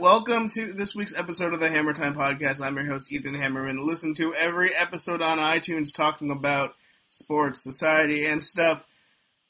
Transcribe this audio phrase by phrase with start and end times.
[0.00, 2.64] welcome to this week's episode of the Hammertime Podcast.
[2.64, 3.84] I'm your host, Ethan Hammerman.
[3.84, 6.74] Listen to every episode on iTunes talking about
[7.10, 8.82] sports, society, and stuff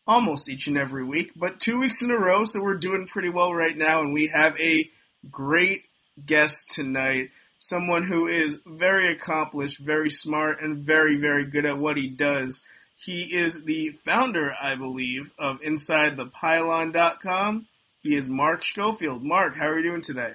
[0.09, 3.29] almost each and every week, but two weeks in a row, so we're doing pretty
[3.29, 4.91] well right now, and we have a
[5.31, 5.85] great
[6.27, 7.31] guest tonight.
[7.61, 12.61] Someone who is very accomplished, very smart, and very, very good at what he does.
[12.97, 17.67] He is the founder, I believe, of InsideThePylon.com.
[18.03, 19.23] He is Mark Schofield.
[19.23, 20.33] Mark, how are you doing today?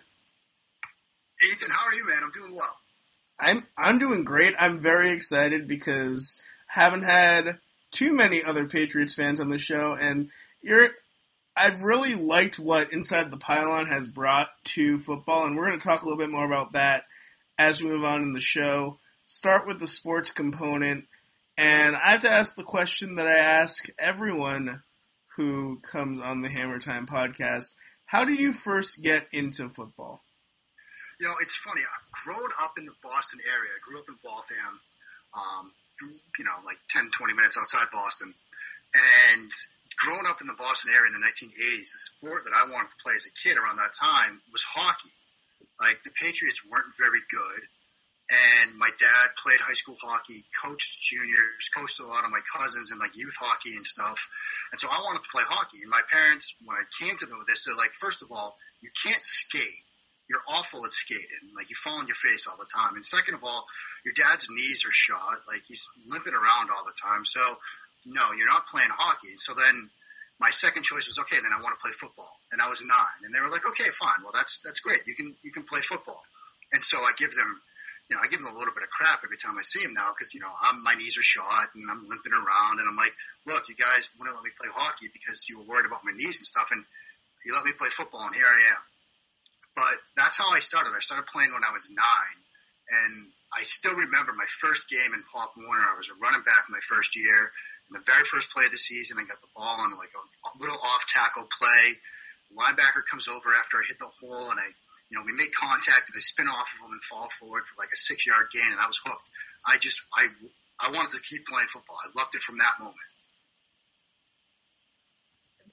[1.43, 2.21] Ethan, how are you, man?
[2.23, 2.77] I'm doing well.
[3.39, 4.55] I'm I'm doing great.
[4.57, 7.59] I'm very excited because haven't had
[7.91, 10.29] too many other Patriots fans on the show, and
[10.61, 10.89] you're.
[11.57, 15.85] I've really liked what Inside the Pylon has brought to football, and we're going to
[15.85, 17.05] talk a little bit more about that
[17.57, 18.99] as we move on in the show.
[19.25, 21.05] Start with the sports component,
[21.57, 24.83] and I have to ask the question that I ask everyone
[25.37, 27.71] who comes on the Hammertime podcast.
[28.05, 30.24] How did you first get into football?
[31.19, 31.81] You know, it's funny.
[32.25, 34.79] Growing up in the Boston area, I grew up in Waltham.
[35.35, 38.33] Um, you know, like 10, 20 minutes outside Boston.
[38.91, 39.51] And
[39.95, 42.99] growing up in the Boston area in the 1980s, the sport that I wanted to
[43.03, 45.11] play as a kid around that time was hockey.
[45.79, 47.61] Like the Patriots weren't very good.
[48.25, 52.89] And my dad played high school hockey, coached juniors, coached a lot of my cousins
[52.91, 54.17] in like youth hockey and stuff.
[54.71, 55.85] And so I wanted to play hockey.
[55.85, 58.89] And my parents, when I came to know this, they're like, first of all, you
[59.03, 59.84] can't skate
[60.29, 61.53] you're awful at skating.
[61.55, 62.95] Like you fall on your face all the time.
[62.95, 63.65] And second of all,
[64.03, 65.45] your dad's knees are shot.
[65.47, 67.25] Like he's limping around all the time.
[67.25, 67.41] So
[68.05, 69.37] no, you're not playing hockey.
[69.37, 69.89] So then
[70.39, 71.37] my second choice was okay.
[71.37, 72.31] Then I want to play football.
[72.51, 74.21] And I was nine, and they were like, okay, fine.
[74.23, 75.05] Well, that's that's great.
[75.05, 76.21] You can you can play football.
[76.73, 77.61] And so I give them.
[78.05, 79.97] You know, I give them a little bit of crap every time I see them
[79.97, 82.93] now because you know I'm, my knees are shot and I'm limping around and I'm
[82.93, 83.17] like,
[83.49, 86.37] look, you guys wouldn't let me play hockey because you were worried about my knees
[86.37, 86.85] and stuff, and
[87.45, 88.81] you let me play football, and here I am.
[89.75, 90.95] But that's how I started.
[90.95, 92.39] I started playing when I was nine,
[92.89, 95.83] and I still remember my first game in Pop Warner.
[95.83, 97.51] I was a running back my first year.
[97.91, 100.23] In the very first play of the season, I got the ball on like a,
[100.57, 101.99] little off tackle play.
[102.55, 104.67] Linebacker comes over after I hit the hole, and I,
[105.11, 107.75] you know, we make contact, and I spin off of him and fall forward for
[107.77, 109.27] like a six yard gain, and I was hooked.
[109.67, 110.31] I just, I,
[110.79, 111.99] I wanted to keep playing football.
[111.99, 112.95] I loved it from that moment.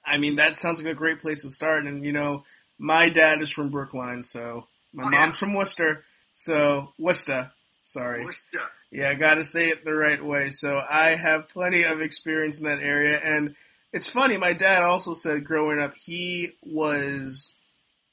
[0.05, 2.43] I mean, that sounds like a great place to start, and you know
[2.77, 5.39] my dad is from Brookline, so my oh, mom's yeah.
[5.39, 7.51] from Worcester, so Worcester.
[7.83, 8.23] Sorry.
[8.23, 8.61] Worcester.
[8.91, 10.49] Yeah, I gotta say it the right way.
[10.49, 13.55] So I have plenty of experience in that area, and
[13.91, 14.37] it's funny.
[14.37, 17.53] My dad also said growing up he was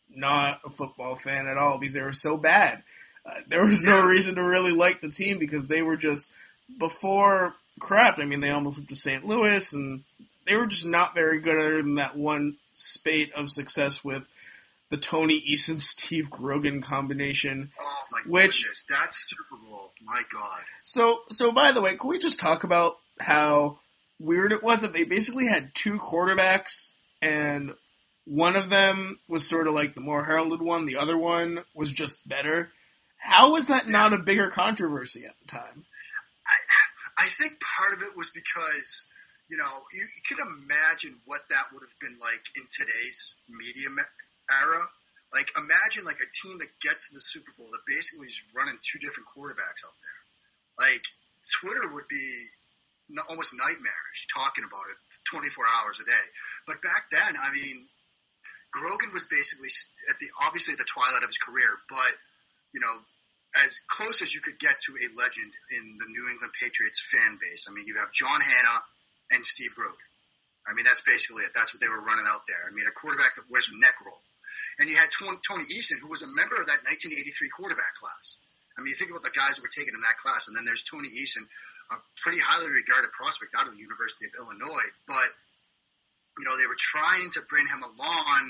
[0.09, 2.83] not a football fan at all because they were so bad.
[3.25, 6.33] Uh, there was no reason to really like the team because they were just
[6.79, 8.19] before Kraft.
[8.19, 9.25] I mean, they almost went to St.
[9.25, 10.03] Louis, and
[10.47, 14.23] they were just not very good other than that one spate of success with
[14.91, 17.71] the Tony Eason Steve Grogan combination.
[17.81, 19.93] Oh my which, goodness, that's Super Bowl.
[20.03, 20.61] My God.
[20.83, 23.79] So so by the way, can we just talk about how
[24.19, 27.73] weird it was that they basically had two quarterbacks and
[28.27, 31.91] one of them was sort of like the more heralded one, the other one was
[31.91, 32.71] just better.
[33.17, 33.93] How was that yeah.
[33.93, 35.85] not a bigger controversy at the time?
[37.19, 39.07] I I think part of it was because
[39.51, 43.91] you know, you, you can imagine what that would have been like in today's media
[44.51, 44.83] era.
[45.33, 48.79] Like imagine like a team that gets to the Super Bowl that basically is running
[48.83, 50.21] two different quarterbacks out there.
[50.91, 51.05] Like
[51.63, 52.27] Twitter would be
[53.29, 54.99] almost nightmarish talking about it
[55.31, 56.27] 24 hours a day.
[56.67, 57.87] But back then, I mean,
[58.71, 59.71] Grogan was basically
[60.11, 62.15] at the obviously at the twilight of his career, but
[62.75, 63.03] you know,
[63.59, 67.39] as close as you could get to a legend in the New England Patriots fan
[67.43, 67.67] base.
[67.67, 68.83] I mean, you have John Hannah
[69.35, 69.99] and Steve Grogan.
[70.67, 71.51] I mean, that's basically it.
[71.55, 72.63] That's what they were running out there.
[72.63, 74.23] I mean, a quarterback that wears a neck roll.
[74.79, 78.39] And you had Tony Eason, who was a member of that 1983 quarterback class.
[78.79, 80.65] I mean, you think about the guys that were taken in that class, and then
[80.65, 81.45] there's Tony Eason,
[81.91, 84.89] a pretty highly regarded prospect out of the University of Illinois.
[85.05, 85.29] But,
[86.39, 88.43] you know, they were trying to bring him along.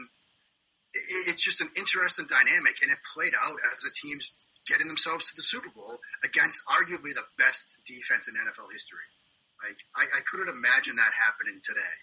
[1.26, 4.30] It's just an interesting dynamic, and it played out as the teams
[4.68, 9.08] getting themselves to the Super Bowl against arguably the best defense in NFL history.
[9.64, 11.96] Like, I, I couldn't imagine that happening today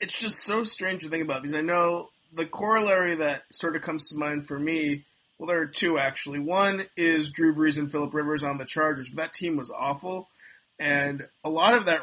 [0.00, 3.82] it's just so strange to think about because I know the corollary that sort of
[3.82, 5.04] comes to mind for me.
[5.38, 6.38] Well, there are two actually.
[6.38, 10.28] One is Drew Brees and Philip Rivers on the Chargers, but that team was awful,
[10.78, 12.02] and a lot of that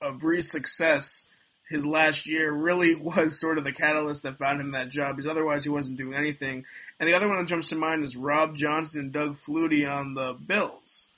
[0.00, 1.26] of Brees' success
[1.68, 5.30] his last year really was sort of the catalyst that found him that job because
[5.30, 6.64] otherwise he wasn't doing anything.
[6.98, 10.12] And the other one that jumps to mind is Rob Johnson and Doug Flutie on
[10.14, 11.08] the Bills.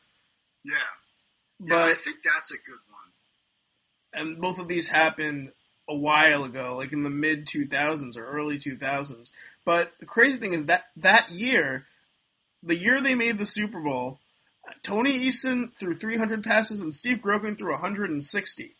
[0.65, 0.75] Yeah.
[1.59, 3.11] Yeah, but, I think that's a good one.
[4.13, 5.53] And both of these happened
[5.93, 9.31] a while ago, like in the mid 2000s or early 2000s.
[9.65, 11.87] But the crazy thing is that that year,
[12.63, 14.19] the year they made the Super Bowl,
[14.83, 18.75] Tony Eason threw 300 passes and Steve Grogan threw 160.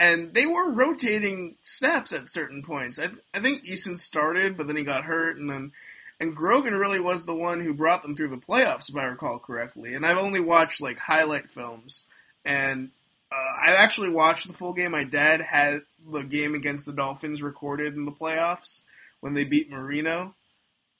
[0.00, 2.98] And they were rotating snaps at certain points.
[2.98, 5.72] I, I think Eason started, but then he got hurt, and then
[6.18, 9.38] and Grogan really was the one who brought them through the playoffs, if I recall
[9.38, 9.94] correctly.
[9.94, 12.06] And I've only watched like highlight films,
[12.44, 12.90] and
[13.30, 14.92] uh, I actually watched the full game.
[14.92, 18.82] My dad had the game against the Dolphins recorded in the playoffs
[19.20, 20.34] when they beat Marino,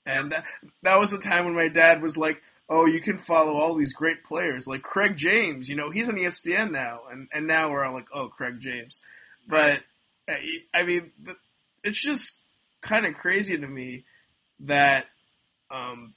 [0.07, 0.45] and that,
[0.83, 3.95] that was the time when my dad was like, "Oh, you can follow all these
[3.95, 5.69] great players like Craig James.
[5.69, 9.01] You know, he's on ESPN now." And and now we're all like, "Oh, Craig James,"
[9.49, 9.83] but
[10.29, 11.13] I mean,
[11.83, 12.41] it's just
[12.81, 14.05] kind of crazy to me
[14.61, 15.07] that
[15.71, 16.15] um,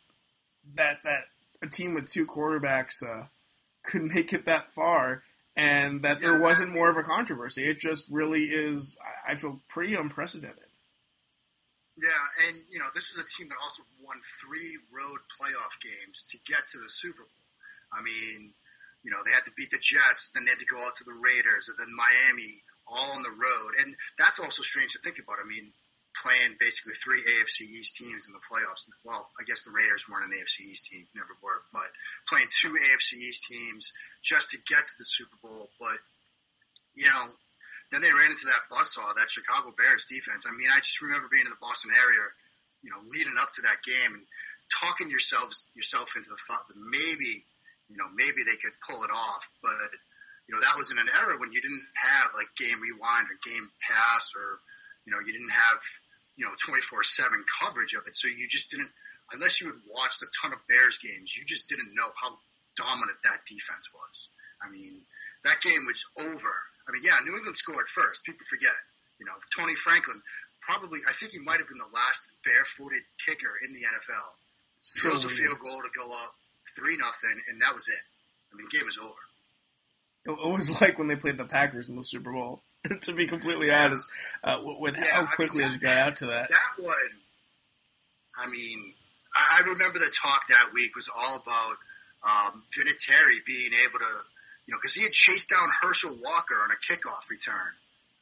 [0.75, 1.23] that that
[1.61, 3.25] a team with two quarterbacks uh,
[3.83, 5.23] could make it that far,
[5.55, 7.67] and that there wasn't more of a controversy.
[7.67, 8.95] It just really is.
[9.27, 10.59] I feel pretty unprecedented.
[11.97, 16.25] Yeah, and you know this was a team that also won three road playoff games
[16.31, 17.43] to get to the Super Bowl.
[17.93, 18.51] I mean,
[19.03, 21.05] you know they had to beat the Jets, then they had to go out to
[21.05, 23.79] the Raiders, and then Miami, all on the road.
[23.79, 25.39] And that's also strange to think about.
[25.39, 25.71] I mean,
[26.21, 28.87] playing basically three AFC East teams in the playoffs.
[29.03, 31.87] Well, I guess the Raiders weren't an AFC East team, never were, but
[32.27, 33.91] playing two AFC East teams
[34.23, 35.69] just to get to the Super Bowl.
[35.79, 35.99] But
[36.95, 37.25] you know,
[37.91, 40.47] then they ran into that buzzsaw, that Chicago Bears defense.
[40.47, 42.25] I mean, I just remember being in the Boston area,
[42.81, 44.23] you know, leading up to that game and
[44.71, 47.43] talking yourselves yourself into the thought that maybe,
[47.91, 49.51] you know, maybe they could pull it off.
[49.61, 49.91] But
[50.47, 53.37] you know, that was in an era when you didn't have like game rewind or
[53.43, 54.63] game pass or
[55.05, 55.79] you know, you didn't have
[56.37, 58.89] you know 24/7 coverage of it, so you just didn't
[59.31, 62.37] unless you had watched a ton of Bears games, you just didn't know how
[62.77, 64.29] dominant that defense was.
[64.61, 65.01] I mean,
[65.43, 66.53] that game was over
[66.87, 68.23] I mean, yeah, New England scored first.
[68.23, 68.75] People forget.
[69.19, 70.21] You know, Tony Franklin
[70.61, 74.29] probably, I think he might have been the last barefooted kicker in the NFL.
[74.81, 76.35] So Drills a field goal to go up
[76.75, 78.03] three nothing, and that was it.
[78.53, 79.23] I mean, the game was over.
[80.25, 82.61] It was like when they played the Packers in the Super Bowl.
[83.01, 83.85] to be completely yeah.
[83.85, 84.09] honest,
[84.43, 86.49] uh, with yeah, how quickly I mean, that, you got out to that.
[86.49, 86.95] That one,
[88.37, 88.93] I mean,
[89.33, 91.77] I remember the talk that week was all about
[92.23, 94.11] um, Vinatieri being able to
[94.65, 97.69] you know, because he had chased down Herschel Walker on a kickoff return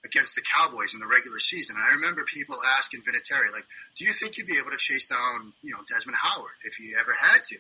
[0.04, 1.78] against the Cowboys in the regular season.
[1.78, 3.64] And I remember people asking Vinatieri, like,
[3.96, 6.98] do you think you'd be able to chase down, you know, Desmond Howard if you
[7.00, 7.58] ever had to?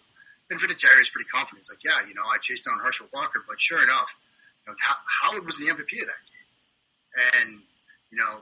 [0.52, 1.64] And Vinatieri is pretty confident.
[1.64, 4.12] He's like, yeah, you know, I chased down Herschel Walker, but sure enough,
[4.68, 4.78] you know,
[5.24, 6.33] Howard was the MVP of that game.
[7.14, 7.62] And,
[8.12, 8.42] you know,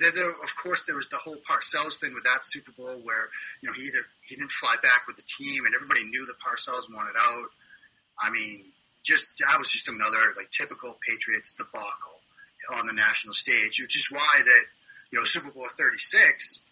[0.00, 3.28] then there, of course there was the whole Parcells thing with that Super Bowl where,
[3.62, 6.36] you know, he either, he didn't fly back with the team and everybody knew that
[6.38, 7.48] Parcells wanted out.
[8.20, 8.64] I mean,
[9.02, 12.20] just that was just another like typical Patriots debacle
[12.72, 14.64] on the national stage, which is why that
[15.10, 16.62] you know Super Bowl 36,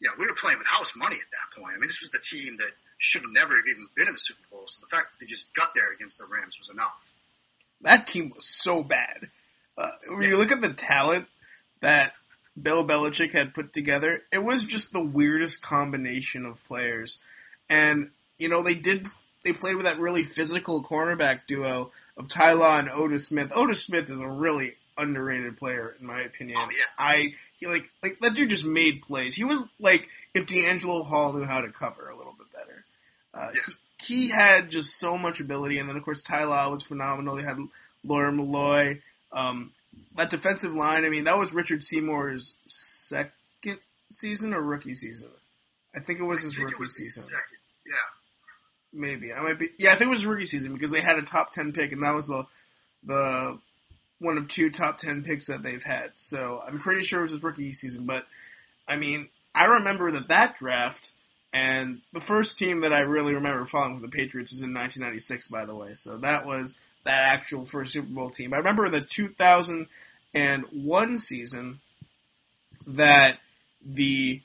[0.00, 1.74] you know, we were playing with house money at that point.
[1.76, 4.18] I mean, this was the team that should have never have even been in the
[4.18, 4.64] Super Bowl.
[4.66, 7.12] So the fact that they just got there against the Rams was enough.
[7.82, 9.28] That team was so bad.
[9.76, 11.26] Uh, when you look at the talent
[11.80, 12.12] that
[12.60, 17.18] Bill Belichick had put together, it was just the weirdest combination of players.
[17.68, 19.06] And you know, they did
[19.44, 23.52] they played with that really physical cornerback duo of Ty Law and Otis Smith.
[23.54, 26.58] Otis Smith is a really underrated player in my opinion.
[26.60, 26.84] Oh, yeah.
[26.98, 29.34] I he like like that dude just made plays.
[29.34, 32.84] He was like if DeAngelo Hall knew how to cover a little bit better.
[33.32, 33.74] Uh, yeah.
[34.00, 37.36] he, he, had just so much ability, and then of course Ty Law was phenomenal.
[37.36, 37.58] They had
[38.04, 39.00] Lawyer Milloy.
[39.34, 39.72] Um,
[40.16, 43.78] that defensive line, I mean, that was Richard Seymour's second
[44.12, 45.30] season or rookie season.
[45.94, 47.24] I think it was his rookie was season.
[47.24, 47.58] Second.
[47.86, 47.92] Yeah.
[48.92, 49.70] Maybe I might be.
[49.78, 52.02] Yeah, I think it was rookie season because they had a top ten pick, and
[52.02, 52.46] that was the
[53.04, 53.58] the
[54.20, 56.12] one of two top ten picks that they've had.
[56.14, 58.06] So I'm pretty sure it was his rookie season.
[58.06, 58.24] But
[58.86, 61.12] I mean, I remember that that draft
[61.52, 65.48] and the first team that I really remember following for the Patriots is in 1996,
[65.48, 65.94] by the way.
[65.94, 68.54] So that was that actual first Super Bowl team.
[68.54, 71.80] I remember the 2001 season
[72.86, 73.38] that
[73.84, 74.40] the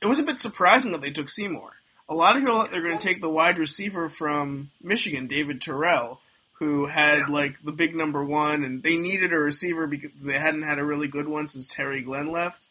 [0.00, 1.70] it was a bit surprising that they took Seymour.
[2.08, 5.60] A lot of people thought they're going to take the wide receiver from Michigan, David
[5.60, 6.20] Terrell,
[6.54, 10.62] who had like the big number one, and they needed a receiver because they hadn't
[10.62, 12.66] had a really good one since Terry Glenn left,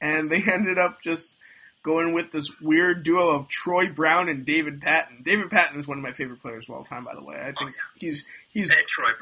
[0.00, 1.34] and they ended up just
[1.82, 5.22] going with this weird duo of Troy Brown and David Patten.
[5.22, 7.36] David Patten is one of my favorite players of all time, by the way.
[7.36, 7.72] I think oh, yeah.
[7.96, 8.72] he's he's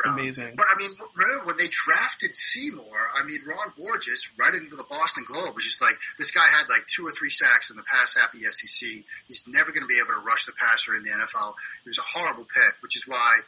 [0.04, 0.54] amazing.
[0.56, 2.96] But I mean, remember when they drafted Seymour?
[3.14, 6.68] I mean, Ron Borges, right into the Boston Globe, was just like this guy had
[6.68, 8.88] like two or three sacks in the pass happy SEC.
[9.28, 11.54] He's never going to be able to rush the passer in the NFL.
[11.84, 13.40] He was a horrible pick, which is why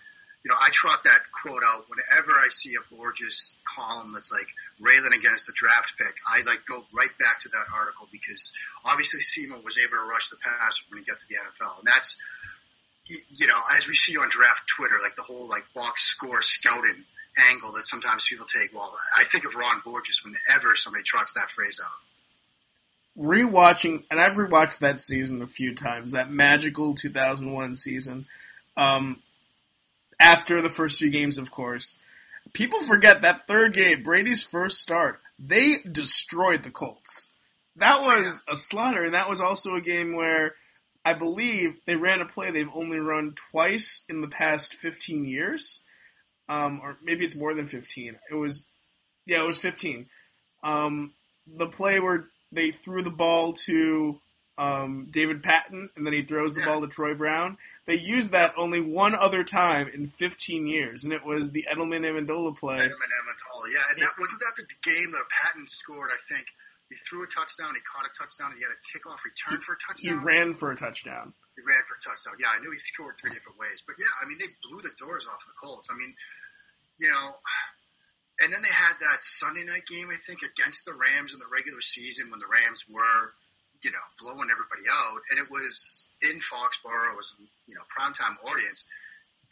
[0.45, 4.47] you know, I trot that quote out whenever I see a Borges column that's like
[4.80, 6.14] railing against the draft pick.
[6.26, 8.52] I like go right back to that article because
[8.85, 11.87] obviously Seymour was able to rush the passer when he got to the NFL, and
[11.87, 12.16] that's
[13.30, 17.04] you know, as we see on draft Twitter, like the whole like box score scouting
[17.50, 18.75] angle that sometimes people take.
[18.75, 21.90] Well, I think of Ron Borges whenever somebody trots that phrase out.
[23.18, 28.26] Rewatching, and I've rewatched that season a few times, that magical 2001 season.
[28.76, 29.23] Um,
[30.18, 31.98] after the first few games, of course.
[32.52, 37.34] People forget that third game, Brady's first start, they destroyed the Colts.
[37.76, 40.54] That was a slaughter, and that was also a game where
[41.04, 45.84] I believe they ran a play they've only run twice in the past 15 years.
[46.48, 48.18] Um, or maybe it's more than 15.
[48.30, 48.66] It was,
[49.26, 50.06] yeah, it was 15.
[50.62, 51.12] Um,
[51.46, 54.18] the play where they threw the ball to
[54.58, 56.66] um, David Patten, and then he throws the yeah.
[56.66, 57.56] ball to Troy Brown.
[57.86, 62.02] They used that only one other time in 15 years, and it was the Edelman
[62.02, 62.76] Amendola play.
[62.76, 66.10] Edelman Amendola, yeah, and that wasn't that the game that Patten scored.
[66.12, 66.44] I think
[66.90, 69.78] he threw a touchdown, he caught a touchdown, and he had a kickoff return for
[69.78, 70.18] a touchdown.
[70.18, 71.32] He ran for a touchdown.
[71.54, 72.34] He ran for a touchdown.
[72.42, 74.92] Yeah, I knew he scored three different ways, but yeah, I mean they blew the
[74.98, 75.88] doors off the Colts.
[75.88, 76.12] I mean,
[76.98, 77.38] you know.
[78.38, 81.50] And then they had that Sunday night game, I think, against the Rams in the
[81.50, 83.34] regular season when the Rams were
[83.82, 85.20] you know, blowing everybody out.
[85.30, 87.12] And it was in Foxborough.
[87.12, 87.35] It was,
[87.66, 88.85] you know, primetime audience.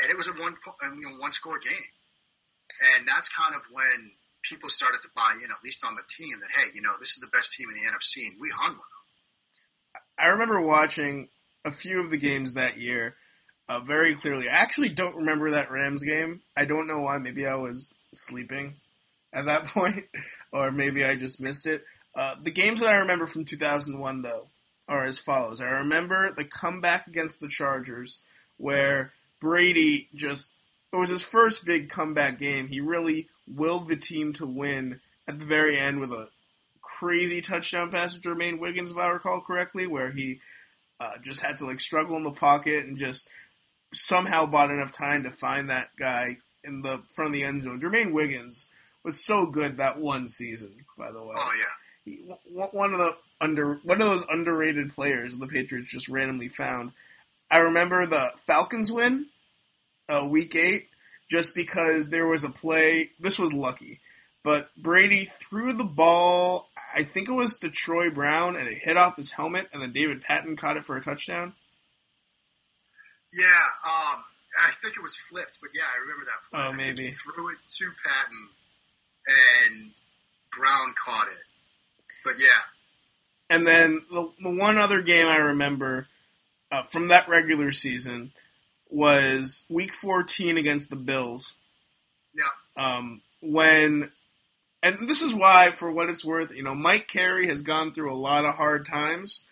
[0.00, 0.56] And it was a one,
[0.97, 1.90] you know, one score game.
[2.97, 4.11] And that's kind of when
[4.42, 7.11] people started to buy in, at least on the team, that, hey, you know, this
[7.11, 10.02] is the best team in the NFC, and we hung with them.
[10.18, 11.28] I remember watching
[11.64, 13.16] a few of the games that year
[13.68, 14.49] uh, very clearly.
[14.49, 16.40] I actually don't remember that Rams game.
[16.56, 17.18] I don't know why.
[17.18, 18.75] Maybe I was sleeping
[19.33, 20.04] at that point,
[20.52, 21.85] or maybe I just missed it.
[22.16, 24.46] Uh, the games that I remember from 2001, though,
[24.88, 25.61] are as follows.
[25.61, 28.23] I remember the comeback against the Chargers,
[28.56, 30.54] where Brady just,
[30.94, 32.68] it was his first big comeback game.
[32.68, 36.28] He really willed the team to win at the very end with a
[36.80, 40.40] crazy touchdown pass to Jermaine Wiggins, if I recall correctly, where he
[40.99, 43.28] uh, just had to like struggle in the pocket and just
[43.92, 47.78] somehow bought enough time to find that guy in the front of the end zone.
[47.78, 48.68] Jermaine Wiggins
[49.04, 51.35] was so good that one season, by the way.
[51.37, 51.75] Oh yeah
[52.48, 56.92] one of the under one of those underrated players the Patriots just randomly found.
[57.50, 59.26] I remember the Falcons win,
[60.08, 60.88] uh, week eight,
[61.30, 63.10] just because there was a play.
[63.20, 64.00] This was lucky,
[64.42, 66.68] but Brady threw the ball.
[66.94, 69.92] I think it was to Troy Brown, and it hit off his helmet, and then
[69.92, 71.54] David Patten caught it for a touchdown.
[73.32, 74.25] Yeah, um,
[74.58, 76.60] I think it was flipped, but yeah, I remember that play.
[76.60, 77.06] Oh, maybe.
[77.06, 78.48] he threw it to Patten,
[79.26, 79.90] and
[80.56, 81.45] Brown caught it.
[82.26, 82.59] But yeah.
[83.49, 86.09] And then the, the one other game I remember
[86.73, 88.33] uh, from that regular season
[88.90, 91.54] was Week 14 against the Bills.
[92.35, 92.85] Yeah.
[92.85, 94.11] Um, when,
[94.83, 98.12] and this is why, for what it's worth, you know, Mike Carey has gone through
[98.12, 99.45] a lot of hard times.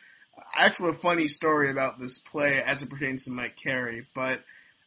[0.57, 4.43] Actually a funny story about this play as it pertains to Mike Carey, but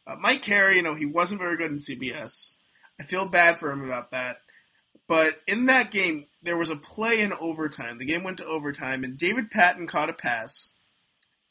[0.06, 2.52] uh, Mike Carey, you know, he wasn't very good in CBS.
[3.00, 4.42] I feel bad for him about that.
[5.08, 7.98] But in that game, there was a play in overtime.
[7.98, 10.70] The game went to overtime, and David Patten caught a pass,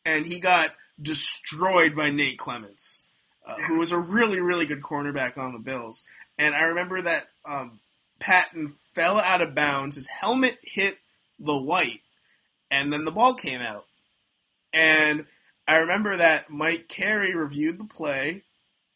[0.05, 0.69] and he got
[1.01, 3.03] destroyed by Nate Clements,
[3.45, 6.03] uh, who was a really, really good cornerback on the Bills.
[6.37, 7.79] And I remember that um,
[8.19, 9.95] Patten fell out of bounds.
[9.95, 10.97] His helmet hit
[11.39, 12.01] the white,
[12.69, 13.85] and then the ball came out.
[14.71, 15.25] And
[15.67, 18.43] I remember that Mike Carey reviewed the play,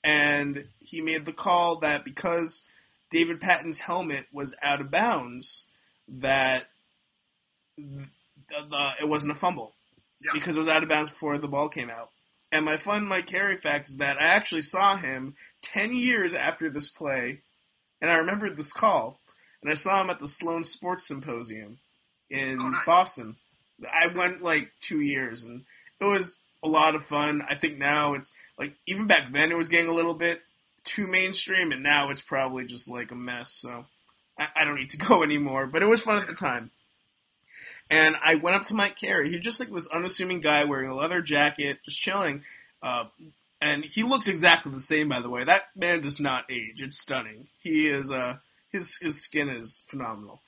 [0.04, 2.64] and he made the call that because
[3.12, 5.68] David Patten's helmet was out of bounds,
[6.20, 6.66] that
[7.78, 8.08] the,
[8.50, 9.74] the, it wasn't a fumble
[10.20, 10.32] yeah.
[10.34, 12.10] because it was out of bounds before the ball came out.
[12.52, 16.70] And my fun Mike Carey fact is that I actually saw him ten years after
[16.70, 17.40] this play,
[18.02, 19.20] and I remembered this call,
[19.62, 21.80] and I saw him at the Sloan Sports Symposium
[22.30, 22.86] in oh, nice.
[22.86, 23.36] Boston.
[23.84, 25.64] I went like two years, and
[26.00, 27.42] it was a lot of fun.
[27.48, 30.42] I think now it's like even back then it was getting a little bit
[30.84, 33.52] too mainstream, and now it's probably just like a mess.
[33.52, 33.86] So
[34.38, 35.68] I, I don't need to go anymore.
[35.68, 36.72] But it was fun at the time.
[37.90, 39.30] And I went up to Mike Carey.
[39.30, 42.44] He's just like this unassuming guy wearing a leather jacket, just chilling.
[42.82, 43.06] Uh,
[43.60, 45.44] and he looks exactly the same, by the way.
[45.44, 46.82] That man does not age.
[46.82, 47.48] It's stunning.
[47.60, 48.38] He is, uh,
[48.72, 50.42] his, his skin is phenomenal.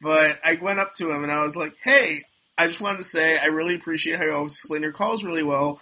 [0.00, 2.22] But I went up to him and I was like, hey,
[2.56, 5.42] I just wanted to say I really appreciate how you always explain your calls really
[5.42, 5.80] well.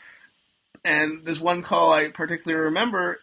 [0.85, 3.21] And this one call I particularly remember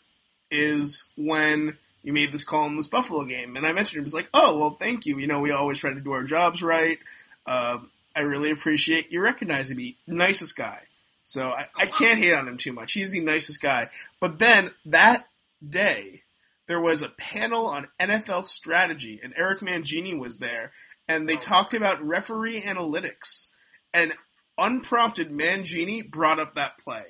[0.51, 3.55] is when you made this call in this Buffalo game.
[3.55, 5.17] And I mentioned it was like, oh, well, thank you.
[5.19, 6.99] You know, we always try to do our jobs right.
[7.45, 7.79] Uh,
[8.15, 9.97] I really appreciate you recognizing me.
[10.07, 10.81] Nicest guy.
[11.23, 12.93] So I, I can't hate on him too much.
[12.93, 13.89] He's the nicest guy.
[14.19, 15.27] But then that
[15.67, 16.23] day,
[16.67, 20.71] there was a panel on NFL strategy, and Eric Mangini was there,
[21.07, 23.47] and they talked about referee analytics.
[23.93, 24.13] And
[24.57, 27.03] unprompted, Mangini brought up that play.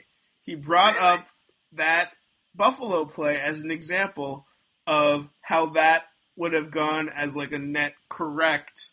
[0.44, 1.28] He brought up
[1.74, 2.12] that
[2.56, 4.46] Buffalo play as an example
[4.88, 6.04] of how that
[6.36, 8.90] would have gone as like a net correct,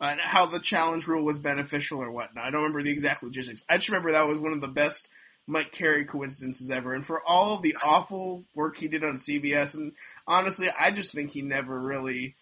[0.00, 2.44] uh, how the challenge rule was beneficial or whatnot.
[2.44, 3.64] I don't remember the exact logistics.
[3.68, 5.08] I just remember that was one of the best
[5.46, 6.94] Mike Carey coincidences ever.
[6.94, 9.92] And for all of the awful work he did on CBS, and
[10.26, 12.34] honestly, I just think he never really.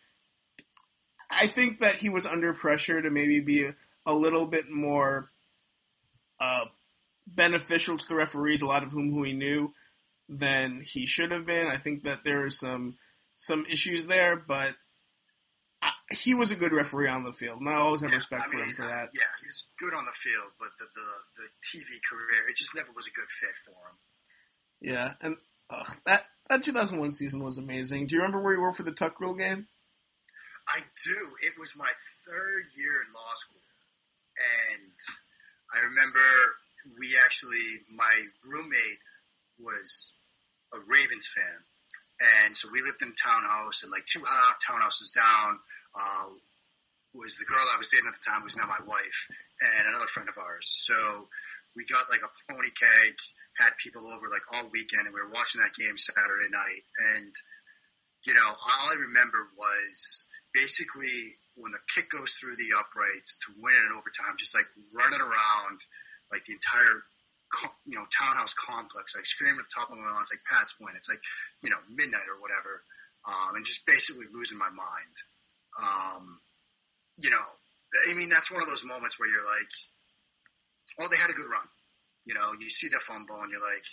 [1.31, 3.75] I think that he was under pressure to maybe be a,
[4.07, 5.29] a little bit more
[6.39, 6.67] uh,
[7.27, 9.73] beneficial to the referees, a lot of whom who he knew,
[10.29, 11.67] than he should have been.
[11.69, 12.99] I think that there are some
[13.37, 14.75] some issues there, but
[15.83, 18.45] I, he was a good referee on the field, and I always have Yeah, respect
[18.45, 19.11] I for mean, him for uh, that.
[19.13, 22.75] Yeah, he was good on the field, but the, the the TV career, it just
[22.75, 23.97] never was a good fit for him.
[24.81, 25.37] Yeah, and
[25.71, 28.07] ugh, that that 2001 season was amazing.
[28.07, 29.69] Do you remember where you were for the Tuck Rule game?
[30.69, 31.37] I do.
[31.43, 31.93] It was my
[32.27, 33.61] third year in law school,
[34.39, 34.93] and
[35.75, 36.25] I remember
[36.99, 39.01] we actually, my roommate
[39.59, 40.14] was
[40.75, 41.59] a Ravens fan,
[42.21, 45.59] and so we lived in a townhouse, and like two uh, townhouses down
[45.95, 46.29] uh,
[47.15, 49.31] was the girl I was dating at the time, who's now my wife,
[49.63, 50.67] and another friend of ours.
[50.67, 51.29] So
[51.77, 53.23] we got like a pony cake,
[53.59, 57.35] had people over like all weekend, and we were watching that game Saturday night, and
[58.27, 63.55] you know, all I remember was basically when the kick goes through the uprights to
[63.61, 65.79] win it in overtime, just like running around
[66.33, 67.05] like the entire
[67.87, 70.97] you know townhouse complex, like screaming at the top of my lungs, like Pat's win.
[70.97, 71.23] It's like
[71.63, 72.83] you know midnight or whatever,
[73.27, 75.15] um, and just basically losing my mind.
[75.81, 76.41] Um,
[77.19, 77.45] you know,
[78.09, 79.73] I mean that's one of those moments where you're like,
[81.01, 81.67] oh, they had a good run.
[82.25, 83.85] You know, you see that fumble and you're like,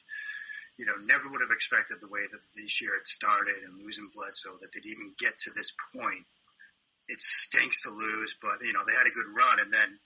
[0.78, 4.10] you know, never would have expected the way that this year had started and losing
[4.16, 6.26] Bledsoe that they'd even get to this point.
[7.08, 10.00] It stinks to lose, but you know they had a good run, and then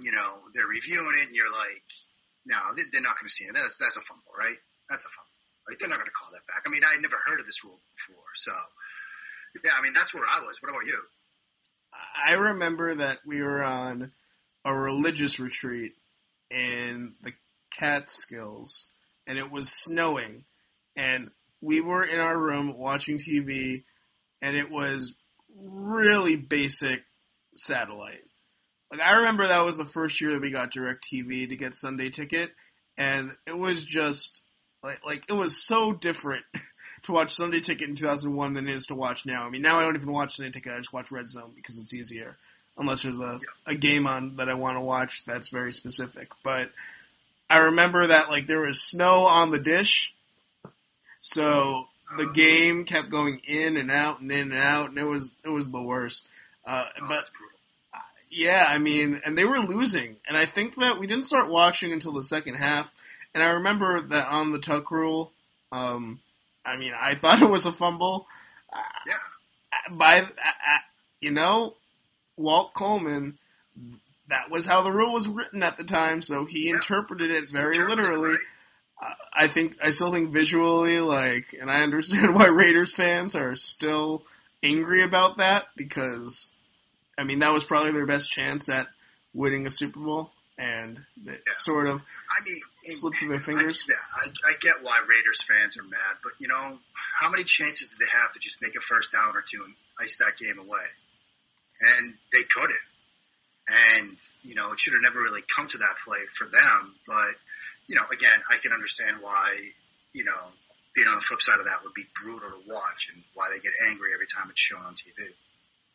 [0.00, 1.84] you know they're reviewing it, and you're like,
[2.48, 3.52] no, they- they're not going to see it.
[3.54, 4.56] That's that's a fumble, right?
[4.88, 5.36] That's a fumble.
[5.68, 6.62] Like they're not going to call that back.
[6.66, 8.52] I mean, I had never heard of this rule before, so
[9.62, 9.72] yeah.
[9.78, 10.62] I mean, that's where I was.
[10.62, 11.00] What about you?
[12.26, 14.12] I remember that we were on
[14.64, 15.92] a religious retreat
[16.50, 17.32] in the
[17.70, 18.88] Catskills,
[19.26, 20.44] and it was snowing,
[20.96, 23.84] and we were in our room watching TV,
[24.42, 25.14] and it was
[25.56, 27.02] really basic
[27.54, 28.22] satellite.
[28.90, 32.10] Like I remember that was the first year that we got DirecTV to get Sunday
[32.10, 32.50] Ticket,
[32.96, 34.40] and it was just
[34.82, 36.44] like like it was so different
[37.02, 39.44] to watch Sunday Ticket in 2001 than it is to watch now.
[39.44, 41.78] I mean, now I don't even watch Sunday Ticket; I just watch Red Zone because
[41.78, 42.36] it's easier.
[42.78, 46.28] Unless there's a a game on that I want to watch that's very specific.
[46.42, 46.70] But
[47.50, 50.14] I remember that like there was snow on the dish,
[51.20, 55.30] so the game kept going in and out and in and out, and it was
[55.44, 56.26] it was the worst.
[56.64, 57.28] Uh, but.
[58.30, 61.92] Yeah, I mean, and they were losing, and I think that we didn't start watching
[61.92, 62.90] until the second half.
[63.34, 65.32] And I remember that on the tuck rule,
[65.72, 66.20] um,
[66.64, 68.26] I mean, I thought it was a fumble.
[69.06, 69.96] Yeah.
[69.96, 70.78] By uh,
[71.20, 71.74] you know,
[72.36, 73.38] Walt Coleman,
[74.28, 76.74] that was how the rule was written at the time, so he Yeah.
[76.74, 78.28] interpreted it very Interpreted, literally.
[78.30, 78.38] right?
[79.00, 83.54] Uh, I think I still think visually, like, and I understand why Raiders fans are
[83.54, 84.24] still
[84.62, 86.50] angry about that because,
[87.18, 88.86] I mean, that was probably their best chance at
[89.34, 91.52] winning a Super Bowl, and it Yeah.
[91.52, 92.60] sort of I mean,
[92.98, 93.84] slipped through their fingers.
[93.88, 97.88] yeah, I, I get why Raiders fans are mad, but you know, how many chances
[97.90, 100.58] did they have to just make a first down or two and ice that game
[100.58, 100.86] away?
[101.80, 102.78] And they couldn't.
[103.68, 106.94] And, you know, it should have never really come to that play for them.
[107.06, 107.36] But,
[107.86, 109.54] you know, again, I can understand why,
[110.14, 110.52] you know,
[110.94, 113.60] being on the flip side of that would be brutal to watch and why they
[113.60, 115.28] get angry every time it's shown on TV.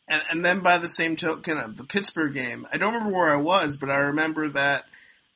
[0.07, 3.31] And, and then by the same token of the Pittsburgh game, I don't remember where
[3.31, 4.85] I was, but I remember that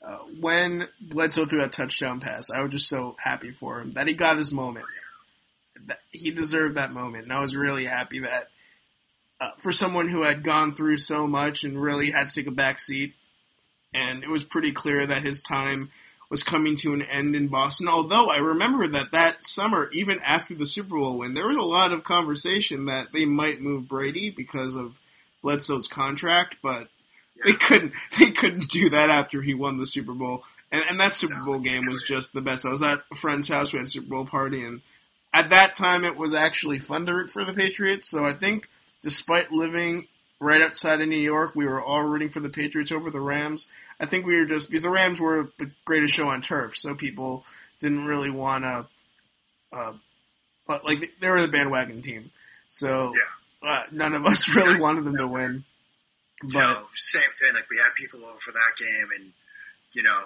[0.06, 4.08] uh, when Bledsoe threw that touchdown pass, I was just so happy for him that
[4.08, 4.86] he got his moment.
[5.86, 8.50] That he deserved that moment, and I was really happy that
[9.40, 12.52] uh, for someone who had gone through so much and really had to take a
[12.52, 13.14] back seat,
[13.94, 15.92] and it was pretty clear that his time
[16.30, 17.88] was coming to an end in Boston.
[17.88, 21.62] Although I remember that that summer, even after the Super Bowl win, there was a
[21.62, 25.00] lot of conversation that they might move Brady because of
[25.42, 26.90] Bledsoe's contract, but
[27.44, 27.94] they couldn't.
[28.20, 30.44] They couldn't do that after he won the Super Bowl.
[30.72, 32.66] And, and that Super Bowl game was just the best.
[32.66, 33.72] I was at a friend's house.
[33.72, 34.82] We had a Super Bowl party, and
[35.34, 38.10] at that time, it was actually fun to root for the Patriots.
[38.10, 38.68] So I think,
[39.02, 40.08] despite living
[40.40, 43.68] right outside of New York, we were all rooting for the Patriots over the Rams.
[44.00, 46.94] I think we were just because the Rams were the greatest show on turf, so
[46.96, 47.44] people
[47.80, 48.88] didn't really want to
[49.72, 49.94] uh,
[50.68, 52.32] but like they were the bandwagon team,
[52.70, 53.14] so
[53.64, 53.70] Yeah.
[53.70, 55.66] uh, none of us really wanted them to win.
[56.44, 57.54] you But know, same thing.
[57.54, 59.34] Like we had people over for that game, and
[59.94, 60.24] you know,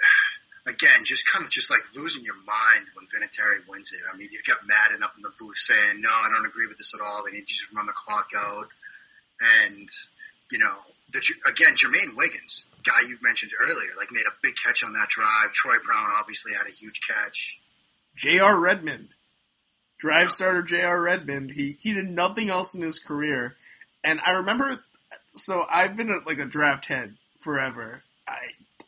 [0.66, 4.00] again, just kind of just like losing your mind when Vinatieri wins it.
[4.12, 6.78] I mean, you've got Madden up in the booth saying, "No, I don't agree with
[6.78, 7.24] this at all.
[7.24, 8.68] They need to just run the clock out."
[9.64, 9.88] And
[10.50, 10.74] you know,
[11.12, 15.08] the, again, Jermaine Wiggins, guy you mentioned earlier, like made a big catch on that
[15.08, 15.52] drive.
[15.52, 17.58] Troy Brown obviously had a huge catch.
[18.16, 18.58] J.R.
[18.58, 19.08] Redmond,
[19.98, 21.00] drive starter J.R.
[21.00, 23.56] Redmond, he he did nothing else in his career,
[24.04, 24.82] and I remember.
[25.34, 28.02] So I've been a, like a draft head forever.
[28.28, 28.38] I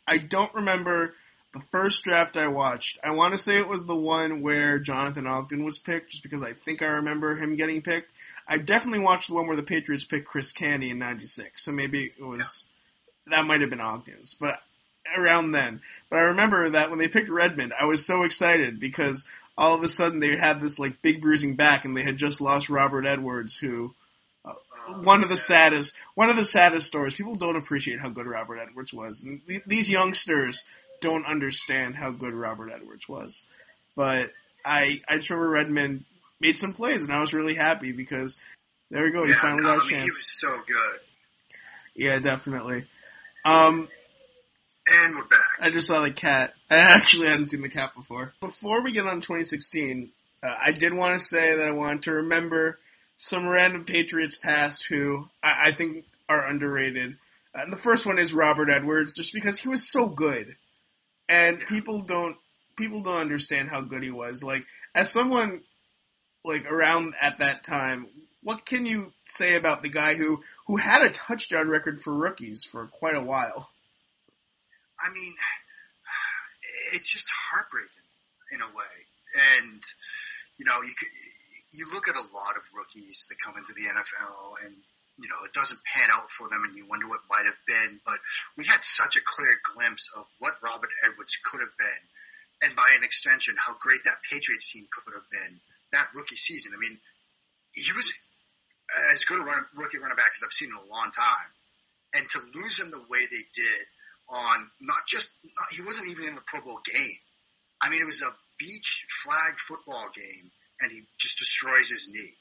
[0.07, 1.13] I don't remember
[1.53, 2.99] the first draft I watched.
[3.03, 6.43] I want to say it was the one where Jonathan Ogden was picked, just because
[6.43, 8.11] I think I remember him getting picked.
[8.47, 12.13] I definitely watched the one where the Patriots picked Chris Canty in '96, so maybe
[12.17, 12.65] it was
[13.27, 14.59] that might have been Ogden's, but
[15.17, 15.81] around then.
[16.09, 19.25] But I remember that when they picked Redmond, I was so excited because
[19.57, 22.41] all of a sudden they had this like big bruising back, and they had just
[22.41, 23.93] lost Robert Edwards, who
[24.43, 24.53] uh,
[25.03, 27.15] one of the saddest one of the saddest stories.
[27.15, 30.65] People don't appreciate how good Robert Edwards was, and th- these youngsters
[31.01, 33.45] don't understand how good Robert Edwards was.
[33.95, 34.31] But
[34.63, 36.05] I I just remember Redmond
[36.39, 38.41] made some plays, and I was really happy because
[38.91, 40.15] there we go, he Yeah, finally no, got a I mean, he chance.
[40.17, 40.99] was so good.
[41.95, 42.85] Yeah, definitely.
[43.45, 43.87] Um,
[44.87, 45.39] And we're back.
[45.59, 46.53] I just saw the cat.
[46.69, 48.33] I actually hadn't seen the cat before.
[48.41, 50.11] Before we get on 2016,
[50.43, 52.77] uh, I did want to say that I wanted to remember
[53.17, 57.15] some random Patriots past who I, I think are underrated.
[57.55, 60.55] Uh, and the first one is Robert Edwards, just because he was so good,
[61.29, 62.35] and people don't
[62.75, 64.43] people don't understand how good he was.
[64.43, 65.61] Like as someone
[66.45, 68.07] like around at that time,
[68.43, 72.63] what can you say about the guy who who had a touchdown record for rookies
[72.63, 73.69] for quite a while?
[74.99, 75.33] I mean,
[76.93, 77.89] it's just heartbreaking
[78.51, 78.95] in a way.
[79.57, 79.81] And
[80.57, 81.09] you know, you could,
[81.71, 84.75] you look at a lot of rookies that come into the NFL, and
[85.19, 87.99] you know, it doesn't pan out for them, and you wonder what might have been.
[88.05, 88.19] But
[88.57, 92.03] we had such a clear glimpse of what Robert Edwards could have been,
[92.61, 95.59] and by an extension, how great that Patriots team could have been
[95.95, 96.73] that rookie season.
[96.75, 96.99] I mean,
[97.71, 98.11] he was
[99.11, 101.49] as good a run, rookie running back as I've seen in a long time,
[102.13, 103.83] and to lose him the way they did
[104.29, 107.19] on not just not, he wasn't even in the Pro Bowl game.
[107.81, 112.33] I mean, it was a beach flag football game, and he just destroys his knee.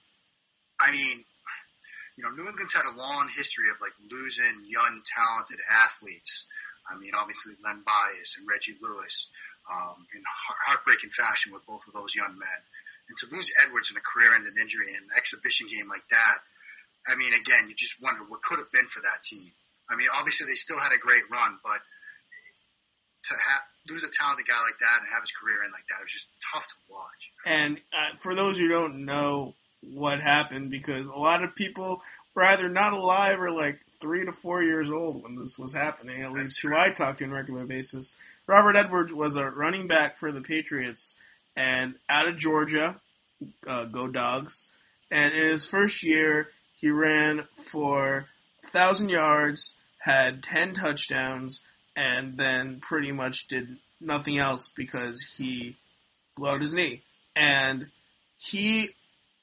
[0.78, 1.24] I mean,
[2.16, 6.46] you know, New England's had a long history of like losing young, talented athletes.
[6.88, 9.30] I mean, obviously Len Bias and Reggie Lewis
[9.70, 12.60] um, in heart- heartbreaking fashion with both of those young men.
[13.08, 16.36] And to lose Edwards in a career-ending injury in an exhibition game like that,
[17.06, 19.52] I mean, again, you just wonder what could have been for that team.
[19.90, 21.80] I mean, obviously they still had a great run, but
[23.28, 26.00] to ha- lose a talented guy like that and have his career end like that,
[26.00, 27.32] it was just tough to watch.
[27.44, 32.02] And uh, for those who don't know what happened, because a lot of people
[32.34, 36.22] were either not alive or like three to four years old when this was happening,
[36.22, 38.16] at least who I talked to on a regular basis.
[38.46, 41.16] Robert Edwards was a running back for the Patriots
[41.56, 43.00] and out of Georgia,
[43.66, 44.68] uh, go dogs.
[45.10, 48.26] And in his first year, he ran for
[48.62, 51.64] 1,000 yards, had 10 touchdowns,
[51.96, 55.76] and then pretty much did nothing else because he
[56.36, 57.02] blew out his knee.
[57.36, 57.86] And
[58.38, 58.90] he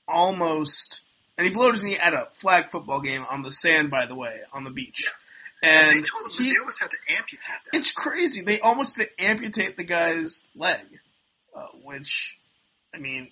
[0.08, 1.02] almost,
[1.38, 4.06] and he blew out his knee at a flag football game on the sand, by
[4.06, 5.12] the way, on the beach.
[5.63, 8.41] And, And they told him he, they almost had to amputate it's crazy.
[8.41, 10.82] They almost had to amputate the guy's leg,
[11.55, 12.37] uh, which,
[12.93, 13.31] I mean,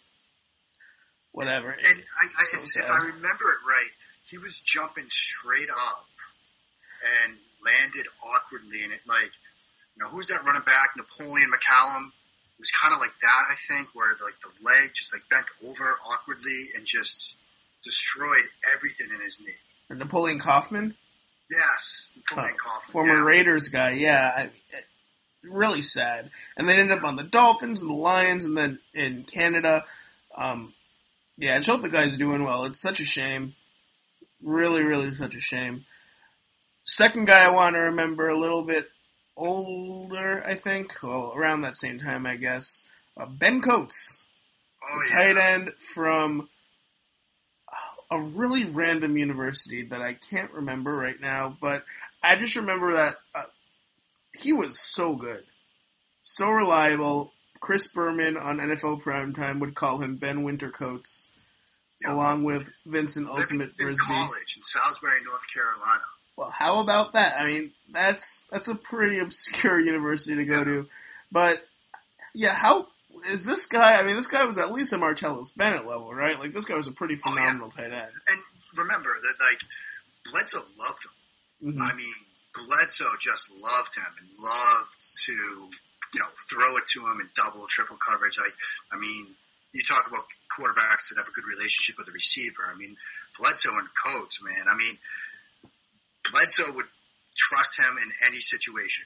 [1.31, 1.69] whatever.
[1.69, 3.91] And I, I, So if, I remember it right,
[4.29, 6.05] he was jumping straight up
[7.23, 9.31] and landed awkwardly, and it like,
[9.95, 10.91] you know, who's that running back?
[10.97, 12.07] Napoleon McCallum.
[12.07, 15.47] It was kind of like that, I think, where like the leg just like bent
[15.65, 17.37] over awkwardly and just
[17.83, 18.43] destroyed
[18.75, 19.55] everything in his knee.
[19.89, 20.95] Or Napoleon Kaufman,
[21.49, 22.91] Yes, Napoleon Uh, Kaufman.
[22.91, 23.23] former yeah.
[23.23, 23.91] Raiders guy.
[23.91, 24.49] Yeah, I,
[25.43, 26.29] really sad.
[26.57, 29.85] And they ended up on the Dolphins and the Lions, and then in Canada.
[30.35, 30.73] Um,
[31.37, 32.65] yeah, I hope the guy's doing well.
[32.65, 33.55] It's such a shame.
[34.41, 35.85] Really, really such a shame.
[36.83, 38.89] Second guy I want to remember a little bit
[39.37, 41.01] older, I think.
[41.03, 42.83] Well, around that same time, I guess.
[43.17, 44.25] Uh, ben Coates,
[44.81, 45.33] Oh, the yeah.
[45.33, 46.49] tight end from
[48.11, 51.83] a really random university that I can't remember right now, but
[52.23, 53.43] I just remember that uh,
[54.33, 55.43] he was so good,
[56.21, 57.31] so reliable.
[57.59, 61.27] Chris Berman on NFL Primetime would call him Ben Wintercoats,
[62.01, 62.13] Yeah.
[62.13, 64.05] along with Vincent Ultimate in Frisbee.
[64.05, 66.03] college in Salisbury, North Carolina.
[66.37, 67.37] Well, how about that?
[67.37, 70.63] I mean, that's that's a pretty obscure university to go Yeah.
[70.63, 70.89] to,
[71.31, 71.61] but
[72.33, 72.87] yeah, how
[73.27, 73.97] is this guy?
[73.99, 76.39] I mean, this guy was at least a Martellus Bennett level, right?
[76.39, 77.89] Like this guy was a pretty phenomenal oh, yeah.
[77.89, 78.11] tight end.
[78.27, 78.39] And
[78.77, 79.59] remember that like
[80.31, 81.71] Bledsoe loved him.
[81.73, 81.81] Mm-hmm.
[81.81, 82.13] I mean,
[82.53, 85.33] Bledsoe just loved him and loved to
[86.13, 88.37] you know throw it to him in double, triple coverage.
[88.37, 88.53] Like
[88.91, 89.27] I mean,
[89.73, 92.63] you talk about quarterbacks that have a good relationship with the receiver.
[92.71, 92.97] I mean,
[93.37, 94.67] Bledsoe and Coates, man.
[94.67, 94.97] I mean,
[96.31, 96.87] Bledsoe would
[97.35, 99.05] trust him in any situation.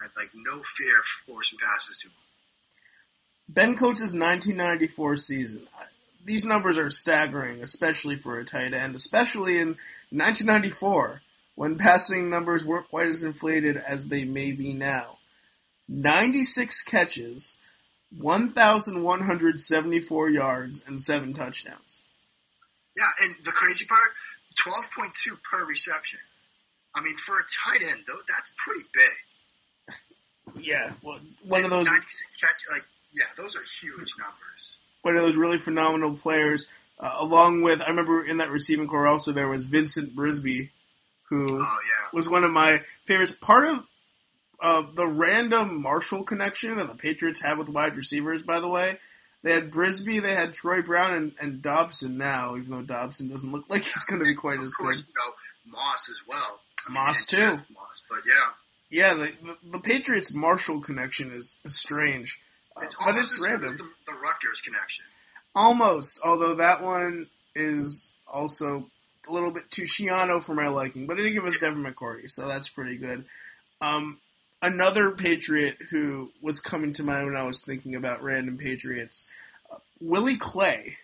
[0.00, 2.14] Had like no fear of forcing passes to him.
[3.48, 5.66] Ben Coates' 1994 season.
[6.24, 9.76] These numbers are staggering, especially for a tight end, especially in
[10.10, 11.22] 1994
[11.54, 15.18] when passing numbers weren't quite as inflated as they may be now.
[15.88, 17.56] 96 catches,
[18.16, 22.00] 1,174 yards, and 7 touchdowns.
[22.96, 24.10] Yeah, and the crazy part,
[24.58, 26.20] 12.2 per reception.
[26.94, 29.10] I mean, for a tight end, though, that's pretty big.
[30.58, 31.86] Yeah, well, one and of those.
[31.86, 34.74] 96 catch, like, yeah, those are huge numbers.
[35.02, 36.66] One of those really phenomenal players.
[36.98, 40.70] Uh, along with, I remember in that receiving corps also there was Vincent Brisby,
[41.30, 42.08] who oh, yeah.
[42.12, 43.32] was one of my favorites.
[43.32, 43.84] Part of
[44.60, 48.98] uh, the random Marshall connection that the Patriots have with wide receivers, by the way.
[49.42, 53.50] They had Brisby, they had Troy Brown, and, and Dobson now, even though Dobson doesn't
[53.50, 55.08] look like he's going to be quite as course, good.
[55.08, 55.14] You
[55.72, 56.60] know, Moss as well.
[56.86, 57.52] I Moss too.
[57.70, 58.50] Moss, but yeah.
[58.90, 62.38] Yeah, the, the, the Patriots Marshall connection is, is strange.
[62.76, 63.78] Uh, it's uh, but it's random.
[63.78, 65.06] The, the Rutgers connection.
[65.54, 68.90] Almost, although that one is also
[69.28, 72.28] a little bit too Schiano for my liking, but they did give us Devin McCourty,
[72.28, 73.24] so that's pretty good.
[73.80, 74.18] Um,
[74.62, 79.28] another Patriot who was coming to mind when I was thinking about random Patriots,
[79.70, 80.96] uh, Willie Clay.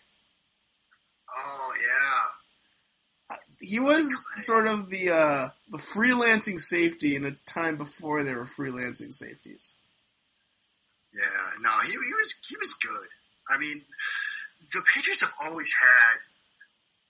[1.36, 3.34] Oh yeah.
[3.36, 8.38] Uh, he was sort of the uh, the freelancing safety in a time before there
[8.38, 9.72] were freelancing safeties.
[11.12, 13.08] Yeah, no, he, he was he was good.
[13.48, 13.82] I mean,
[14.72, 16.18] the Patriots have always had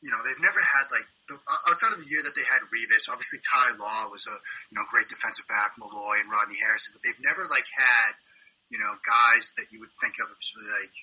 [0.05, 3.09] you know, they've never had like the, outside of the year that they had Revis.
[3.09, 4.37] Obviously, Ty Law was a
[4.71, 8.13] you know great defensive back, Milloy and Rodney Harrison, but they've never like had
[8.69, 10.95] you know guys that you would think of as like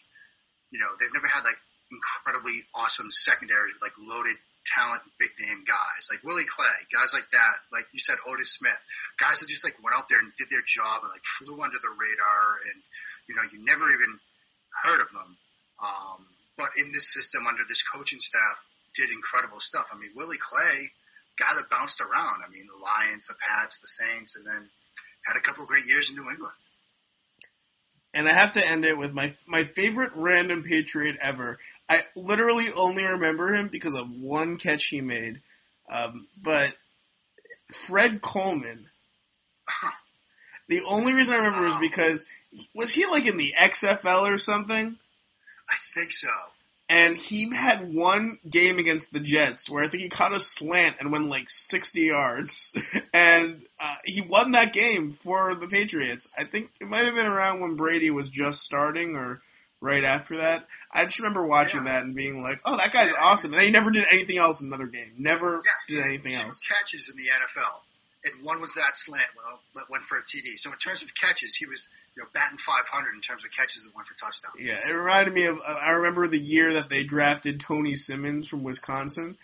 [0.69, 1.57] you know they've never had like
[1.89, 7.27] incredibly awesome secondaries with like loaded talent, big name guys like Willie Clay, guys like
[7.35, 7.55] that.
[7.73, 8.79] Like you said, Otis Smith,
[9.19, 11.81] guys that just like went out there and did their job and like flew under
[11.81, 12.79] the radar, and
[13.27, 14.21] you know you never even
[14.85, 15.29] heard of them.
[15.81, 16.19] Um,
[16.55, 18.61] but in this system, under this coaching staff,
[18.93, 19.89] did incredible stuff.
[19.93, 20.91] I mean, Willie Clay,
[21.37, 22.41] guy that bounced around.
[22.45, 24.69] I mean, the Lions, the Pats, the Saints, and then
[25.25, 26.55] had a couple great years in New England.
[28.13, 31.59] And I have to end it with my my favorite random Patriot ever.
[31.89, 35.41] I literally only remember him because of one catch he made.
[35.89, 36.75] Um, but
[37.71, 38.87] Fred Coleman.
[40.67, 41.69] the only reason I remember wow.
[41.69, 42.27] was because
[42.75, 44.95] was he like in the XFL or something?
[45.69, 46.29] I think so
[46.93, 50.97] and he had one game against the Jets where I think he caught a slant
[50.99, 52.77] and went like 60 yards,
[53.13, 56.29] and uh, he won that game for the Patriots.
[56.37, 59.41] I think it might have been around when Brady was just starting or
[59.81, 60.67] right after that.
[60.91, 61.93] I just remember watching yeah.
[61.93, 63.17] that and being like, "Oh, that guy's yeah.
[63.19, 65.13] awesome!" And then he never did anything else in another game.
[65.17, 66.61] Never yeah, did anything else.
[66.67, 67.81] Catches in the NFL
[68.23, 69.25] and one was that slant
[69.75, 70.57] that went for a TD.
[70.57, 73.83] So in terms of catches, he was you know batting 500 in terms of catches
[73.83, 74.55] that went for touchdowns.
[74.59, 78.63] Yeah, it reminded me of I remember the year that they drafted Tony Simmons from
[78.63, 79.37] Wisconsin.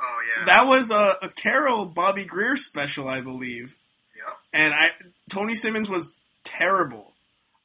[0.00, 3.74] Oh yeah, that was a, a Carroll Bobby Grier special, I believe.
[4.16, 4.90] Yeah, and I
[5.30, 7.12] Tony Simmons was terrible,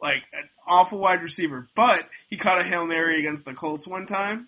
[0.02, 4.06] like an awful wide receiver, but he caught a hail mary against the Colts one
[4.06, 4.48] time,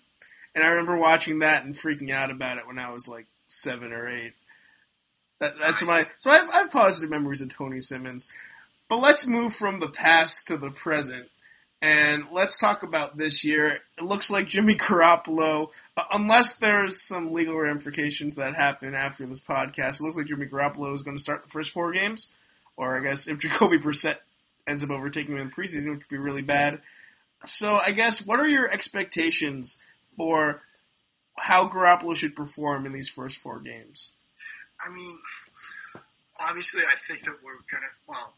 [0.54, 3.92] and I remember watching that and freaking out about it when I was like seven
[3.92, 4.34] or eight.
[5.40, 8.30] That, that's my so I have, I have positive memories of Tony Simmons.
[8.88, 11.28] But let's move from the past to the present.
[11.82, 13.80] And let's talk about this year.
[13.96, 19.40] It looks like Jimmy Garoppolo, uh, unless there's some legal ramifications that happen after this
[19.40, 22.34] podcast, it looks like Jimmy Garoppolo is going to start the first four games.
[22.76, 24.16] Or I guess if Jacoby Brissett
[24.66, 26.80] ends up overtaking him in the preseason, which would be really bad.
[27.46, 29.80] So I guess what are your expectations
[30.16, 30.62] for
[31.34, 34.12] how Garoppolo should perform in these first four games?
[34.84, 35.18] I mean,
[36.38, 38.34] obviously, I think that we're gonna well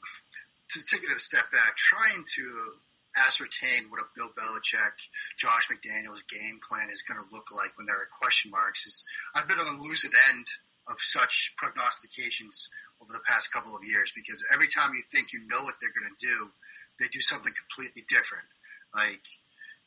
[0.71, 2.73] to take it a step back, trying to
[3.17, 4.97] ascertain what a Bill Belichick,
[5.37, 8.87] Josh McDaniels game plan is going to look like when there are question marks.
[8.87, 10.47] Is I've been on the losing end
[10.89, 15.47] of such prognostications over the past couple of years because every time you think you
[15.47, 16.51] know what they're going to do,
[16.99, 18.49] they do something completely different.
[18.95, 19.23] Like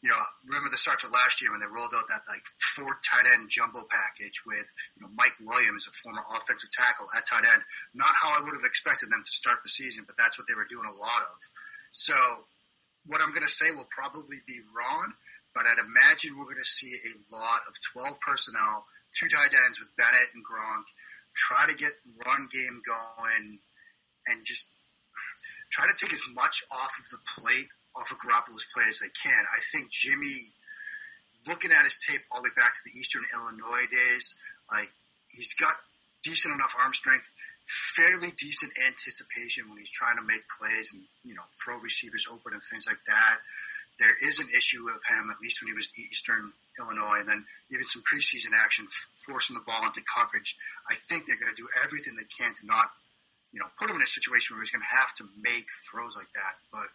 [0.05, 2.45] you know, remember the start of last year when they rolled out that like
[2.77, 7.25] four tight end jumbo package with you know Mike Williams, a former offensive tackle at
[7.25, 7.65] tight end.
[7.97, 10.53] Not how I would have expected them to start the season, but that's what they
[10.53, 11.41] were doing a lot of.
[11.89, 12.13] So
[13.09, 15.09] what I'm going to say will probably be wrong,
[15.57, 19.81] but I'd imagine we're going to see a lot of 12 personnel, two tight ends
[19.81, 20.85] with Bennett and Gronk,
[21.33, 21.97] try to get
[22.29, 23.57] run game going,
[24.29, 24.69] and just
[25.73, 29.11] try to take as much off of the plate, off of Garoppolo's plate as they
[29.11, 29.43] can.
[29.49, 30.51] I think Jimmy,
[31.47, 34.35] looking at his tape all the way back to the Eastern Illinois days,
[34.71, 34.89] like
[35.31, 35.75] he's got
[36.23, 37.29] decent enough arm strength
[37.65, 42.53] fairly decent anticipation when he's trying to make plays and you know throw receivers open
[42.53, 43.41] and things like that.
[43.97, 47.45] There is an issue of him, at least when he was Eastern Illinois, and then
[47.71, 48.87] even some preseason action
[49.23, 50.57] forcing the ball into coverage.
[50.91, 52.91] I think they're going to do everything they can to not,
[53.55, 56.19] you know, put him in a situation where he's going to have to make throws
[56.19, 56.59] like that.
[56.75, 56.91] But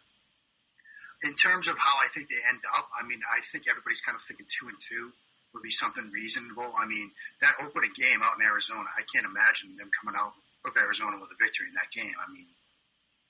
[1.23, 4.15] in terms of how I think they end up, I mean, I think everybody's kind
[4.15, 5.11] of thinking two and two
[5.53, 6.71] would be something reasonable.
[6.77, 10.33] I mean, that opening game out in Arizona, I can't imagine them coming out
[10.65, 12.13] of Arizona with a victory in that game.
[12.17, 12.47] I mean,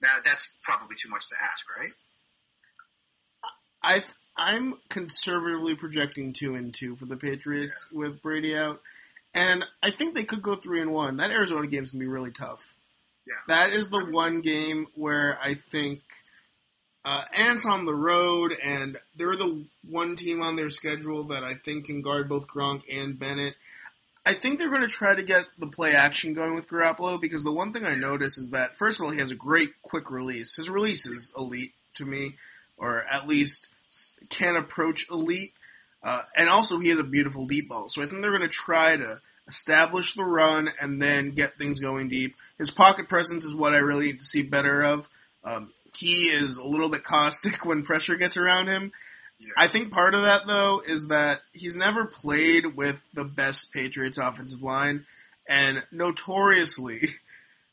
[0.01, 1.93] that that's probably too much to ask, right?
[3.83, 4.03] I
[4.37, 7.99] I'm conservatively projecting two and two for the Patriots yeah.
[7.99, 8.81] with Brady out,
[9.33, 11.17] and I think they could go three and one.
[11.17, 12.63] That Arizona game's gonna be really tough.
[13.25, 13.33] Yeah.
[13.47, 16.01] That is the one game where I think.
[17.03, 21.43] Uh, and it's on the road, and they're the one team on their schedule that
[21.43, 23.55] I think can guard both Gronk and Bennett.
[24.23, 27.43] I think they're going to try to get the play action going with Garoppolo because
[27.43, 30.11] the one thing I notice is that first of all he has a great quick
[30.11, 30.55] release.
[30.55, 32.35] His release is elite to me,
[32.77, 33.67] or at least
[34.29, 35.53] can approach elite.
[36.03, 37.89] Uh, and also he has a beautiful deep ball.
[37.89, 41.79] So I think they're going to try to establish the run and then get things
[41.79, 42.35] going deep.
[42.59, 45.09] His pocket presence is what I really need to see better of.
[45.43, 48.91] Um, he is a little bit caustic when pressure gets around him,
[49.57, 54.17] I think part of that though is that he's never played with the best Patriots
[54.17, 55.05] offensive line,
[55.47, 57.09] and notoriously,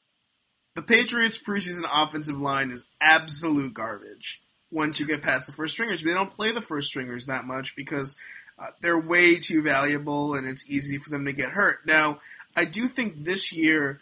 [0.74, 4.42] the Patriots preseason offensive line is absolute garbage.
[4.70, 7.74] Once you get past the first stringers, they don't play the first stringers that much
[7.74, 8.16] because
[8.58, 11.78] uh, they're way too valuable and it's easy for them to get hurt.
[11.86, 12.20] Now,
[12.54, 14.00] I do think this year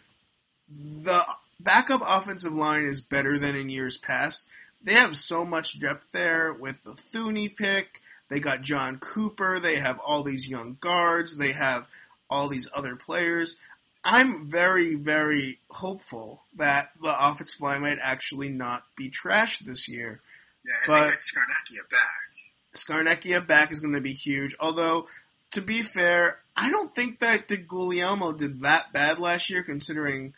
[0.69, 1.23] the
[1.59, 4.47] backup offensive line is better than in years past
[4.81, 8.01] they have so much depth there with the Thuney pick.
[8.29, 9.59] They got John Cooper.
[9.59, 11.37] They have all these young guards.
[11.37, 11.87] They have
[12.29, 13.59] all these other players.
[14.03, 20.21] I'm very, very hopeful that the offensive line might actually not be trashed this year.
[20.65, 22.75] Yeah, I but think Scarnecchia back.
[22.75, 24.55] Scarnecchia back is going to be huge.
[24.59, 25.07] Although,
[25.51, 30.33] to be fair, I don't think that DeGuglielmo did that bad last year, considering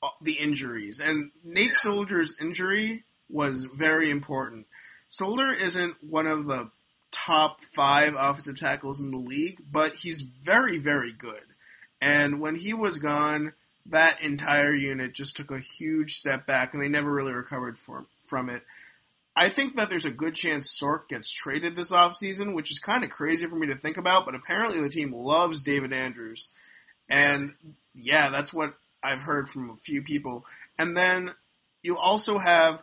[0.00, 1.00] Uh, the injuries.
[1.00, 1.74] And Nate.
[1.74, 4.66] Solder's injury was very important.
[5.08, 6.70] Solder isn't one of the
[7.10, 11.42] top five offensive tackles in the league, but he's very, very good.
[12.00, 13.54] And when he was gone,
[13.86, 18.06] that entire unit just took a huge step back, and they never really recovered for,
[18.22, 18.62] from it.
[19.34, 23.04] I think that there's a good chance Stork gets traded this offseason, which is kind
[23.04, 26.52] of crazy for me to think about, but apparently the team loves David Andrews.
[27.08, 27.54] And
[27.94, 30.44] yeah, that's what I've heard from a few people.
[30.78, 31.30] And then
[31.82, 32.82] you also have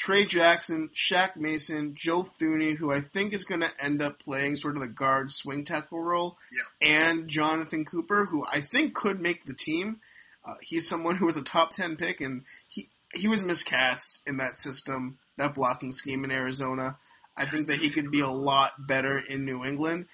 [0.00, 4.56] Trey Jackson, Shaq Mason, Joe Thuney, who I think is going to end up playing
[4.56, 7.06] sort of the guard swing tackle role, yeah.
[7.06, 10.00] and Jonathan Cooper, who I think could make the team.
[10.42, 14.38] Uh, he's someone who was a top ten pick, and he he was miscast in
[14.38, 16.96] that system, that blocking scheme in Arizona.
[17.36, 20.06] I think that he could be a lot better in New England.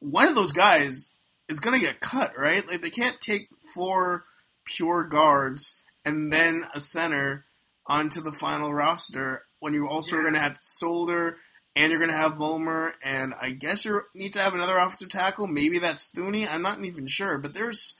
[0.00, 1.10] One of those guys
[1.48, 2.66] is going to get cut, right?
[2.66, 4.24] Like they can't take four
[4.64, 7.44] pure guards and then a center
[7.86, 10.20] onto the final roster when you also yeah.
[10.20, 11.36] are going to have Solder
[11.76, 15.08] and you're going to have Vollmer and I guess you need to have another offensive
[15.08, 15.46] tackle.
[15.46, 16.46] Maybe that's Thuney.
[16.48, 17.98] I'm not even sure, but there's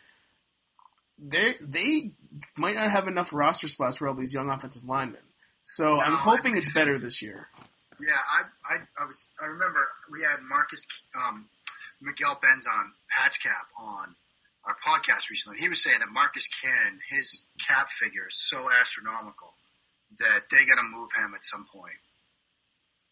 [1.19, 2.13] they they
[2.57, 5.23] might not have enough roster spots for all these young offensive linemen.
[5.65, 7.49] So no, I'm hoping it's better this year.
[8.01, 11.49] Yeah, I, I I was I remember we had Marcus um,
[12.01, 14.15] Miguel Benzan Pat's Cap on
[14.67, 15.61] our podcast recently.
[15.61, 19.53] He was saying that Marcus Cannon, his cap figure is so astronomical
[20.19, 22.01] that they're going to move him at some point.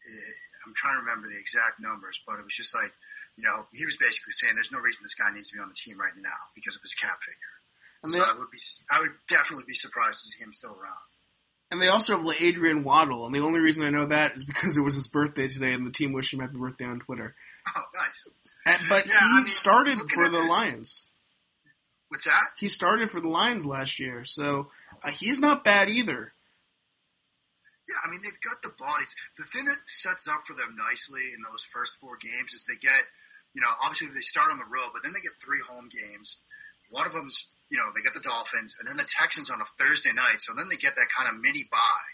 [0.07, 0.35] Eh,
[0.67, 2.93] I'm trying to remember the exact numbers, but it was just like,
[3.37, 5.69] you know, he was basically saying there's no reason this guy needs to be on
[5.69, 7.55] the team right now because of his cap figure.
[8.03, 8.59] And so they, I would be,
[8.91, 11.03] I would definitely be surprised to see him still around.
[11.71, 14.77] And they also have Adrian Waddle, and the only reason I know that is because
[14.77, 17.35] it was his birthday today, and the team wished him happy birthday on Twitter.
[17.75, 18.29] Oh, nice.
[18.67, 21.07] And, but yeah, he I mean, started for the this, Lions.
[22.13, 22.53] What's that?
[22.61, 24.69] He started for the Lions last year, so
[25.03, 26.29] uh, he's not bad either.
[27.89, 29.17] Yeah, I mean they've got the bodies.
[29.39, 32.77] The thing that sets up for them nicely in those first four games is they
[32.77, 33.01] get,
[33.57, 36.37] you know, obviously they start on the road, but then they get three home games.
[36.91, 39.73] One of them's, you know, they get the Dolphins, and then the Texans on a
[39.81, 40.45] Thursday night.
[40.45, 42.13] So then they get that kind of mini bye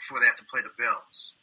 [0.00, 1.36] before they have to play the Bills.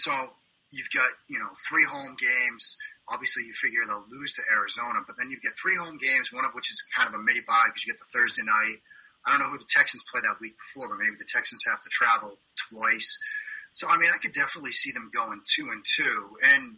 [0.00, 0.32] So
[0.74, 2.76] you've got you know three home games.
[3.06, 6.44] Obviously, you figure they'll lose to Arizona, but then you've got three home games, one
[6.44, 8.80] of which is kind of a mini bye because you get the Thursday night.
[9.24, 11.80] I don't know who the Texans play that week before, but maybe the Texans have
[11.80, 12.36] to travel
[12.68, 13.18] twice.
[13.72, 16.76] So I mean, I could definitely see them going two and two, and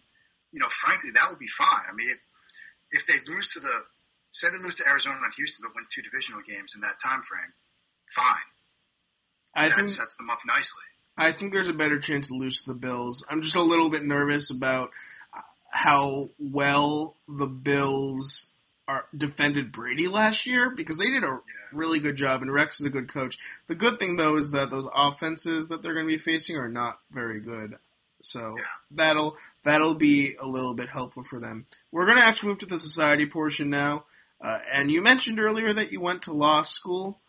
[0.52, 1.86] you know, frankly, that would be fine.
[1.88, 2.20] I mean, if,
[3.02, 3.76] if they lose to the
[4.32, 7.22] say they lose to Arizona and Houston, but win two divisional games in that time
[7.22, 7.52] frame,
[8.12, 8.48] fine.
[9.54, 10.84] I that think sets them up nicely.
[11.16, 13.24] I think there's a better chance to lose to the Bills.
[13.30, 14.90] I'm just a little bit nervous about
[15.70, 18.50] how well the Bills
[18.88, 21.40] are defended Brady last year because they did a
[21.72, 23.36] really good job and Rex is a good coach.
[23.66, 26.68] The good thing though is that those offenses that they're going to be facing are
[26.68, 27.76] not very good.
[28.22, 28.64] So Yeah.
[28.92, 31.64] that'll that'll be a little bit helpful for them.
[31.90, 34.04] We're going to actually move to the society portion now.
[34.40, 37.20] Uh, and you mentioned earlier that you went to law school.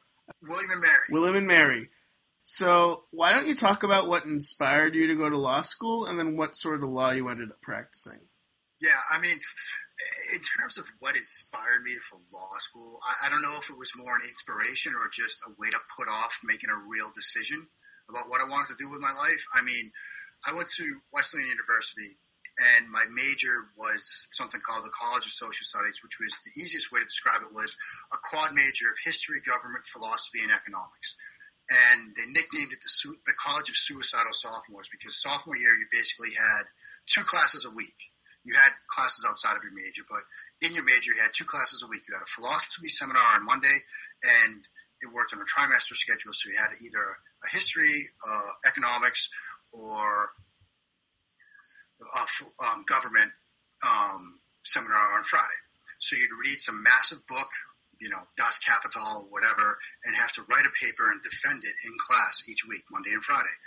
[0.41, 1.03] William and Mary.
[1.09, 1.89] William and Mary.
[2.47, 6.17] So why don't you talk about what inspired you to go to law school and
[6.17, 8.23] then what sort of law you ended up practicing?
[8.79, 9.35] Yeah, I mean,
[10.31, 13.77] in terms of what inspired me for law school, I, I don't know if it
[13.77, 17.67] was more an inspiration or just a way to put off making a real decision
[18.07, 19.43] about what I wanted to do with my life.
[19.51, 19.91] I mean,
[20.47, 22.15] I went to Wesleyan University,
[22.79, 26.95] and my major was something called the College of Social Studies, which was the easiest
[26.95, 27.75] way to describe it was
[28.15, 31.19] a quad major of history, government, philosophy, and economics.
[31.67, 35.87] And they nicknamed it the, su- the College of Suicidal Sophomores because sophomore year you
[35.91, 36.63] basically had
[37.05, 37.97] two classes a week
[38.47, 40.23] you had classes outside of your major, but
[40.63, 42.07] in your major you had two classes a week.
[42.07, 43.75] You had a philosophy seminar on Monday,
[44.23, 44.63] and
[45.03, 46.31] it worked on a trimester schedule.
[46.31, 47.03] So you had either
[47.43, 49.29] a history, uh, economics,
[49.73, 50.31] or
[52.63, 53.31] um, government
[53.83, 55.59] um, seminar on Friday.
[55.99, 57.49] So you'd read some massive book,
[57.99, 61.93] you know, Das Kapital, whatever, and have to write a paper and defend it in
[61.99, 63.57] class each week, Monday and Friday.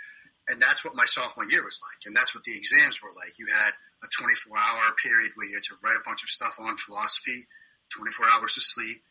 [0.47, 2.05] And that's what my sophomore year was like.
[2.05, 3.37] And that's what the exams were like.
[3.37, 3.73] You had
[4.03, 7.47] a 24 hour period where you had to write a bunch of stuff on philosophy,
[7.93, 9.01] 24 hours to sleep,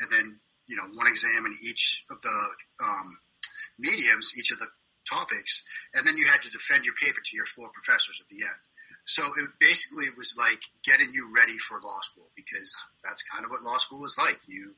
[0.00, 2.38] and then, you know, one exam in each of the
[2.84, 3.18] um,
[3.78, 4.68] mediums, each of the
[5.08, 5.62] topics,
[5.94, 8.62] and then you had to defend your paper to your four professors at the end.
[9.04, 12.72] So it basically was like getting you ready for law school because
[13.04, 14.40] that's kind of what law school is like.
[14.46, 14.74] You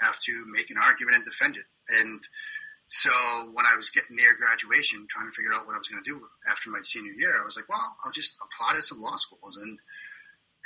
[0.00, 1.66] have to make an argument and defend it.
[1.88, 2.20] And
[2.86, 3.10] so
[3.52, 6.08] when I was getting near graduation, trying to figure out what I was going to
[6.08, 9.16] do after my senior year, I was like, well, I'll just apply to some law
[9.16, 9.78] schools and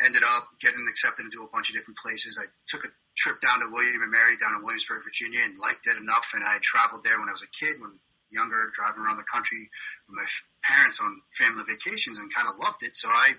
[0.05, 2.39] ended up getting accepted into a bunch of different places.
[2.41, 5.87] I took a trip down to William and Mary down in Williamsburg, Virginia and liked
[5.87, 6.33] it enough.
[6.35, 7.99] And I traveled there when I was a kid, when
[8.31, 9.71] younger, driving around the country
[10.09, 10.27] with my
[10.63, 12.97] parents on family vacations and kind of loved it.
[12.97, 13.33] So I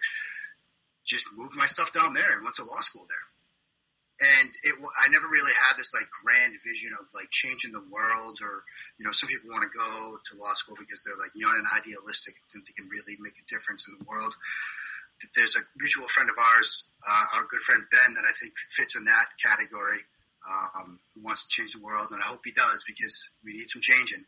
[1.06, 3.26] just moved my stuff down there and went to law school there
[4.20, 8.40] and it I never really had this like grand vision of like changing the world
[8.44, 8.64] or
[9.00, 11.68] you know some people want to go to law school because they're like young and
[11.72, 14.36] idealistic and think they can really make a difference in the world.
[15.36, 18.96] There's a mutual friend of ours, uh, our good friend Ben, that I think fits
[18.96, 20.00] in that category.
[20.40, 23.70] Um, who wants to change the world, and I hope he does because we need
[23.70, 24.24] some changing.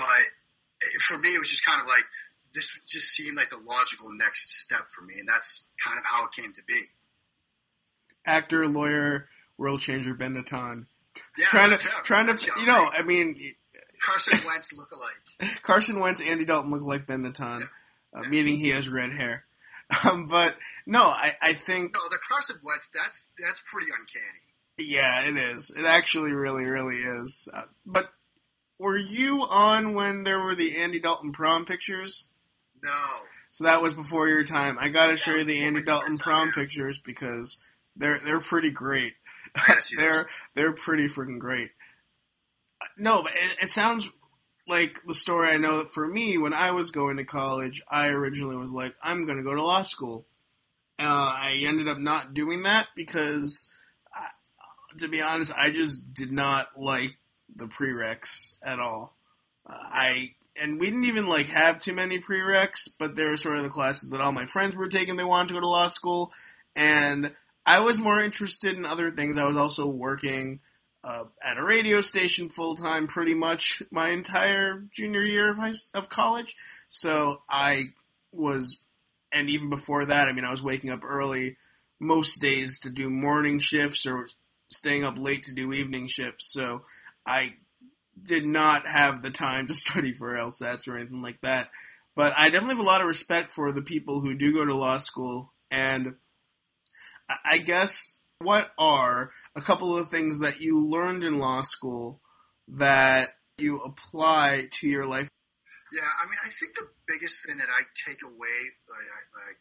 [0.00, 2.04] But for me, it was just kind of like
[2.52, 6.24] this just seemed like the logical next step for me, and that's kind of how
[6.24, 6.80] it came to be.
[8.26, 10.86] Actor, lawyer, world changer Ben Natan.
[11.38, 11.92] Yeah, trying to, him.
[12.04, 12.92] trying That's to, him, you know, right?
[12.98, 13.40] I mean,
[14.02, 15.50] Carson Wentz look-alike.
[15.62, 17.68] Carson Wentz, Andy Dalton look like Ben Natan,
[18.14, 18.28] uh, Yeah.
[18.28, 19.44] meaning he has red hair.
[20.08, 20.54] Um, but
[20.86, 24.88] no, I, I think, No, the Carson Wentz, that's that's pretty uncanny.
[24.88, 25.74] yeah, it is.
[25.76, 27.48] It actually really, really is.
[27.52, 28.08] Uh, but
[28.80, 32.26] were you on when there were the Andy Dalton prom pictures?
[32.82, 32.90] No.
[33.50, 34.78] So that was before your time.
[34.80, 37.58] I gotta show you the Andy Dalton prom pictures because
[37.96, 39.12] they're they're pretty great.
[39.54, 41.70] I gotta see they're they're pretty freaking great.
[42.96, 44.10] No, but it, it sounds
[44.66, 48.08] like the story I know that for me when I was going to college, I
[48.08, 50.26] originally was like, I'm gonna go to law school.
[50.98, 53.70] Uh, I ended up not doing that because,
[54.14, 54.26] I,
[54.98, 57.16] to be honest, I just did not like
[57.56, 59.14] the prereqs at all.
[59.66, 63.56] Uh, I and we didn't even like have too many prereqs, but they were sort
[63.56, 65.16] of the classes that all my friends were taking.
[65.16, 66.32] They wanted to go to law school,
[66.76, 67.34] and
[67.64, 69.36] I was more interested in other things.
[69.36, 70.60] I was also working
[71.02, 75.72] uh, at a radio station full time, pretty much my entire junior year of high
[75.94, 76.56] of college.
[76.88, 77.92] So I
[78.32, 78.82] was,
[79.32, 81.56] and even before that, I mean, I was waking up early
[81.98, 84.26] most days to do morning shifts or
[84.68, 86.52] staying up late to do evening shifts.
[86.52, 86.82] So
[87.26, 87.54] I
[88.22, 91.70] did not have the time to study for LSATs or anything like that.
[92.16, 94.74] But I definitely have a lot of respect for the people who do go to
[94.74, 95.52] law school.
[95.70, 96.16] And
[97.28, 102.20] I- I guess what are a couple of things that you learned in law school
[102.68, 105.28] that you apply to your life?
[105.92, 108.58] Yeah, I mean, I think the biggest thing that I take away,
[108.88, 109.02] I,
[109.34, 109.52] that I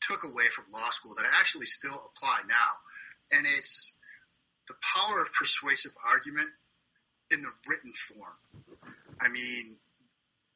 [0.00, 2.72] took away from law school, that I actually still apply now,
[3.32, 3.94] and it's
[4.68, 6.48] the power of persuasive argument
[7.32, 8.36] in the written form.
[9.20, 9.76] I mean,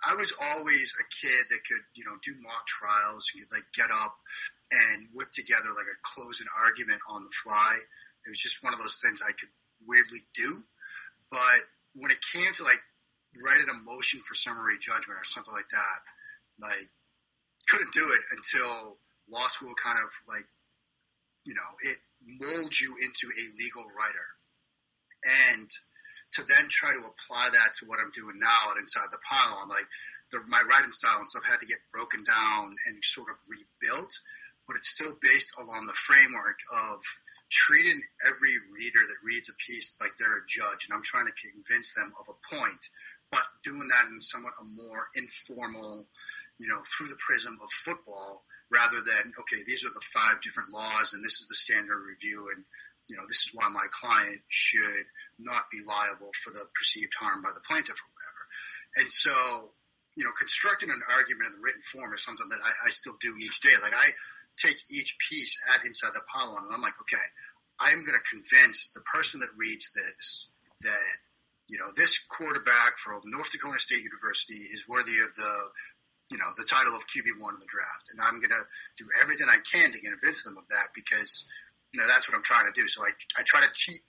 [0.05, 3.65] I was always a kid that could, you know, do mock trials, you could like
[3.75, 4.17] get up
[4.71, 7.77] and whip together like a closing argument on the fly.
[8.27, 9.49] It was just one of those things I could
[9.87, 10.63] weirdly do.
[11.31, 11.61] But
[11.95, 12.81] when it came to like
[13.43, 15.99] writing a motion for summary judgment or something like that,
[16.61, 16.89] like
[17.69, 18.99] couldn't do it until
[19.31, 20.47] law school kind of like,
[21.45, 24.29] you know, it molds you into a legal writer.
[25.55, 25.71] And
[26.33, 29.69] to then try to apply that to what I'm doing now at Inside the Pylon,
[29.69, 29.87] like
[30.31, 34.13] the, my writing style and stuff had to get broken down and sort of rebuilt,
[34.67, 37.01] but it's still based along the framework of
[37.49, 41.51] treating every reader that reads a piece like they're a judge, and I'm trying to
[41.55, 42.83] convince them of a point,
[43.31, 46.07] but doing that in somewhat a more informal,
[46.59, 50.71] you know, through the prism of football rather than, okay, these are the five different
[50.71, 52.65] laws and this is the standard review and,
[53.09, 55.07] you know, this is why my client should
[55.39, 58.43] not be liable for the perceived harm by the plaintiff or whatever.
[58.97, 59.71] And so,
[60.17, 63.17] you know, constructing an argument in the written form is something that I, I still
[63.21, 63.77] do each day.
[63.81, 64.09] Like I
[64.57, 67.27] take each piece at Inside the Pylon and I'm like, okay,
[67.79, 70.51] I'm going to convince the person that reads this
[70.83, 71.17] that,
[71.69, 75.53] you know, this quarterback from North Dakota State University is worthy of the
[76.31, 78.11] you know, the title of QB1 in the draft.
[78.11, 78.65] And I'm going to
[78.99, 81.47] do everything I can to convince them of that because,
[81.93, 82.89] you know, that's what I'm trying to do.
[82.89, 84.03] So I, I try to keep,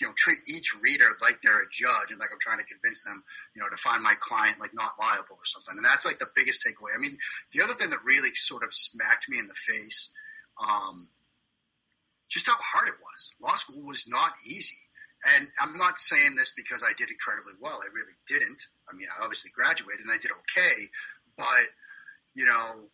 [0.00, 3.04] you know, treat each reader like they're a judge and like I'm trying to convince
[3.04, 3.22] them,
[3.54, 5.76] you know, to find my client like not liable or something.
[5.76, 6.90] And that's like the biggest takeaway.
[6.96, 7.16] I mean,
[7.52, 10.10] the other thing that really sort of smacked me in the face,
[10.58, 11.08] um,
[12.28, 13.34] just how hard it was.
[13.40, 14.80] Law school was not easy.
[15.22, 17.78] And I'm not saying this because I did incredibly well.
[17.78, 18.66] I really didn't.
[18.90, 20.90] I mean, I obviously graduated and I did okay,
[21.38, 21.66] but,
[22.34, 22.90] you know,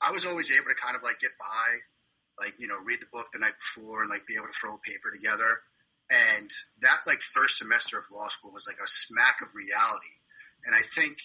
[0.00, 3.10] I was always able to kind of like get by, like, you know, read the
[3.10, 5.58] book the night before and like be able to throw a paper together.
[6.10, 6.50] And
[6.80, 10.14] that like first semester of law school was like a smack of reality.
[10.64, 11.18] And I think,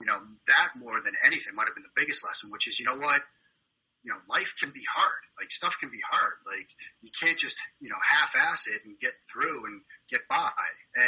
[0.00, 2.86] you know, that more than anything might have been the biggest lesson, which is, you
[2.86, 3.20] know what?
[4.04, 5.22] You know, life can be hard.
[5.38, 6.34] Like stuff can be hard.
[6.46, 6.68] Like
[7.02, 10.50] you can't just, you know, half-ass it and get through and get by.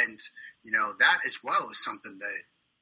[0.03, 0.19] And,
[0.63, 2.39] you know, that as well is something that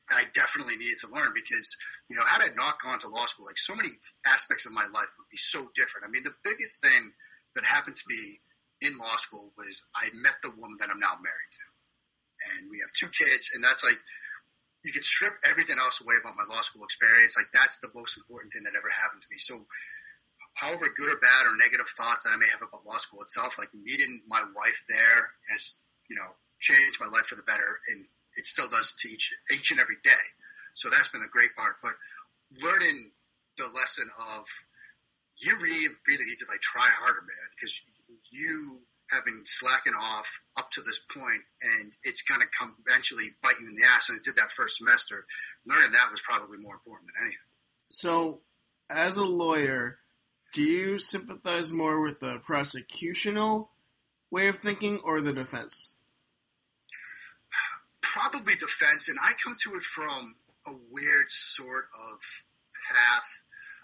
[0.09, 1.77] I definitely needed to learn because,
[2.09, 3.89] you know, had I not gone to law school, like so many
[4.25, 6.05] aspects of my life would be so different.
[6.07, 7.13] I mean, the biggest thing
[7.55, 8.39] that happened to me
[8.83, 11.65] in law school was I met the woman that I'm now married to.
[12.53, 13.97] And we have two kids, and that's like,
[14.83, 17.39] you can strip everything else away about my law school experience.
[17.39, 19.39] Like, that's the most important thing that ever happened to me.
[19.39, 19.63] So,
[20.59, 23.71] however good or bad or negative thoughts I may have about law school itself, like
[23.73, 25.79] meeting my wife there has,
[26.11, 28.05] you know, changed my life for the better and
[28.35, 30.25] it still does to each each and every day.
[30.73, 31.75] So that's been the great part.
[31.81, 31.93] But
[32.61, 33.11] learning
[33.57, 34.45] the lesson of
[35.37, 37.81] you really really need to like try harder, man, because
[38.33, 38.79] you
[39.11, 43.67] have been slacking off up to this point, and it's gonna come eventually bite you
[43.67, 44.09] in the ass.
[44.09, 45.25] And it did that first semester.
[45.65, 47.47] Learning that was probably more important than anything.
[47.89, 48.41] So,
[48.89, 49.99] as a lawyer,
[50.53, 53.69] do you sympathize more with the prosecutional
[54.31, 55.93] way of thinking or the defense?
[58.13, 60.35] probably defense, and I come to it from
[60.67, 62.19] a weird sort of
[62.89, 63.43] path.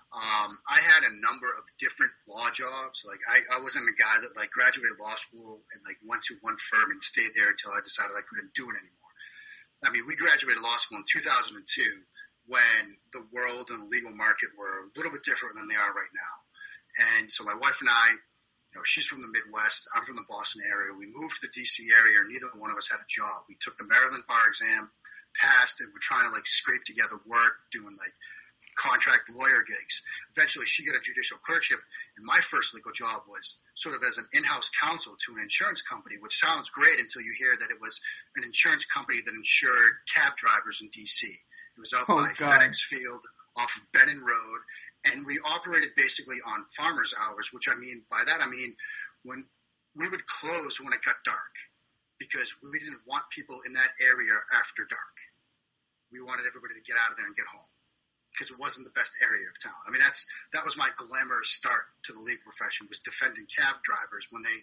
[0.10, 3.06] Um, I had a number of different law jobs.
[3.06, 6.42] Like I, I wasn't a guy that like graduated law school and like went to
[6.42, 9.14] one firm and stayed there until I decided I couldn't do it anymore.
[9.86, 11.62] I mean, we graduated law school in 2002
[12.50, 15.94] when the world and the legal market were a little bit different than they are
[15.94, 16.34] right now.
[17.14, 18.18] And so my wife and I
[18.74, 19.90] you know, she's from the Midwest.
[19.96, 20.94] I'm from the Boston area.
[20.94, 23.50] We moved to the DC area, and neither one of us had a job.
[23.50, 24.92] We took the Maryland bar exam,
[25.34, 28.14] passed, and we're trying to like scrape together work, doing like
[28.80, 30.02] contract lawyer gigs.
[30.36, 31.80] Eventually, she got a judicial clerkship,
[32.16, 35.82] and my first legal job was sort of as an in-house counsel to an insurance
[35.82, 38.00] company, which sounds great until you hear that it was
[38.36, 41.28] an insurance company that insured cab drivers in DC.
[41.28, 42.62] It was out oh, by God.
[42.62, 43.22] FedEx Field
[43.56, 44.60] off of Benning Road,
[45.06, 48.76] and we operated basically on farmers' hours, which I mean by that I mean
[49.24, 49.44] when
[49.96, 51.54] we would close when it got dark
[52.20, 55.16] because we didn't want people in that area after dark.
[56.12, 57.68] We wanted everybody to get out of there and get home
[58.40, 59.76] because it wasn't the best area of town.
[59.84, 60.24] I mean, that's
[60.56, 64.58] that was my glamorous start to the legal profession was defending cab drivers when they,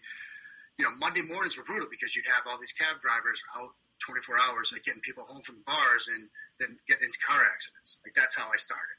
[0.80, 4.32] you know, Monday mornings were brutal because you'd have all these cab drivers out 24
[4.48, 6.24] hours, like getting people home from the bars and
[6.56, 8.00] then getting into car accidents.
[8.00, 8.96] Like that's how I started,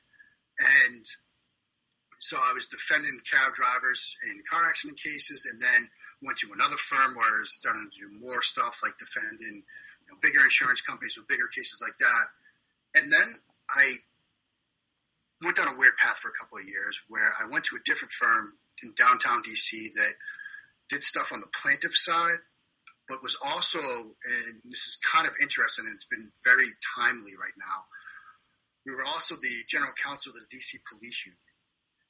[0.86, 1.02] and
[2.22, 5.90] so I was defending cab drivers in car accident cases, and then
[6.22, 10.08] went to another firm where I was starting to do more stuff like defending you
[10.14, 12.26] know, bigger insurance companies with bigger cases like that.
[13.02, 13.30] And then
[13.70, 14.02] I
[15.44, 17.86] went down a weird path for a couple of years where I went to a
[17.86, 20.14] different firm in downtown DC that
[20.90, 22.40] did stuff on the plaintiff side,
[23.08, 27.56] but was also, and this is kind of interesting, and it's been very timely right
[27.58, 27.86] now.
[28.86, 31.40] We were also the general counsel of the DC Police Union.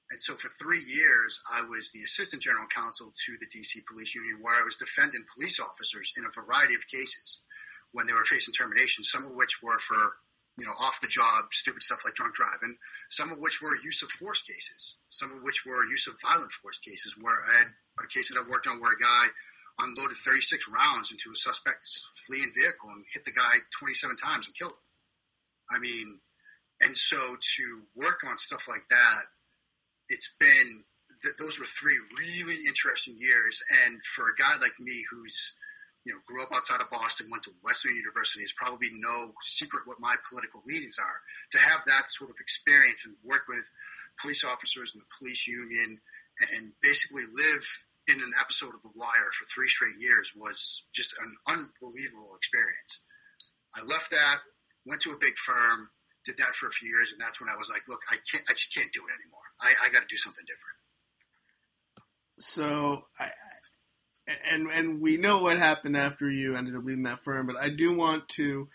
[0.10, 4.16] And so for three years, I was the assistant general counsel to the DC Police
[4.16, 7.42] Union, where I was defending police officers in a variety of cases
[7.92, 10.16] when they were facing termination, some of which were for
[10.58, 12.78] you know, off the job, stupid stuff like drunk driving,
[13.10, 16.52] some of which were use of force cases, some of which were use of violent
[16.52, 17.68] force cases, where I had
[18.04, 19.26] a case that I've worked on where a guy
[19.80, 24.56] unloaded 36 rounds into a suspect's fleeing vehicle and hit the guy 27 times and
[24.56, 25.78] killed him.
[25.78, 26.20] I mean,
[26.82, 29.22] and so to work on stuff like that,
[30.10, 30.84] it's been
[31.22, 33.62] th- those were three really interesting years.
[33.86, 35.56] And for a guy like me who's
[36.08, 39.84] you know grew up outside of Boston, went to Wesleyan University, is probably no secret
[39.86, 41.20] what my political leanings are.
[41.52, 43.68] To have that sort of experience and work with
[44.24, 46.00] police officers and the police union
[46.56, 47.66] and basically live
[48.08, 53.04] in an episode of The Wire for three straight years was just an unbelievable experience.
[53.76, 54.40] I left that,
[54.86, 55.90] went to a big firm,
[56.24, 58.44] did that for a few years, and that's when I was like, look, I can't,
[58.48, 59.44] I just can't do it anymore.
[59.60, 60.78] I, I got to do something different.
[62.40, 63.32] So, I,
[64.52, 67.70] and and we know what happened after you ended up leaving that firm, but I
[67.70, 68.68] do want to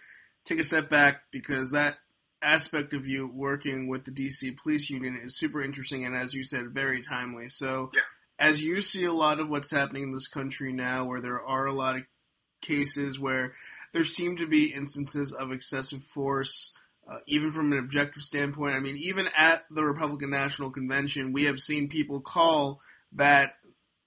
[0.44, 1.96] take a step back because that
[2.40, 6.42] aspect of you working with the DC Police Union is super interesting and, as you
[6.42, 7.48] said, very timely.
[7.48, 8.00] So, yeah.
[8.38, 11.66] as you see a lot of what's happening in this country now, where there are
[11.66, 12.02] a lot of
[12.60, 13.52] cases where
[13.92, 16.74] there seem to be instances of excessive force
[17.08, 18.74] uh, even from an objective standpoint.
[18.74, 22.80] I mean, even at the Republican National Convention, we have seen people call
[23.12, 23.54] that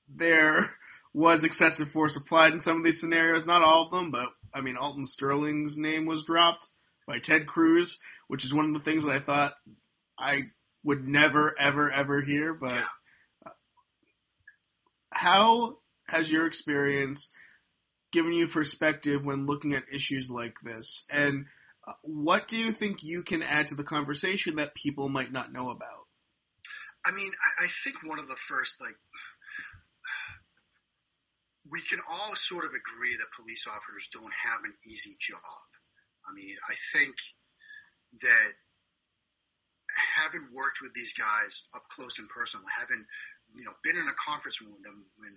[0.08, 0.72] there
[1.16, 3.46] was excessive force applied in some of these scenarios.
[3.46, 6.68] Not all of them, but I mean, Alton Sterling's name was dropped
[7.08, 9.54] by Ted Cruz, which is one of the things that I thought
[10.20, 10.42] I
[10.84, 12.54] would never, ever, ever hear.
[12.54, 12.86] But Yeah.
[13.46, 13.52] uh,
[15.12, 15.78] how
[16.10, 17.32] has your experience
[18.12, 21.06] given you perspective when looking at issues like this?
[21.10, 21.46] And
[21.88, 25.54] uh, what do you think you can add to the conversation that people might not
[25.54, 26.08] know about?
[27.06, 28.98] I mean, I, I think one of the first like
[31.72, 35.66] we can all sort of agree that police officers don't have an easy job.
[36.28, 37.16] I mean, I think
[38.22, 38.50] that
[40.18, 43.06] having worked with these guys up close and personal, having
[43.56, 45.34] you know been in a conference room with them when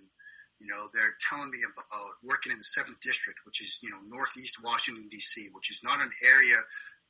[0.59, 4.01] you know they're telling me about working in the seventh district, which is you know
[4.05, 6.57] northeast Washington D.C., which is not an area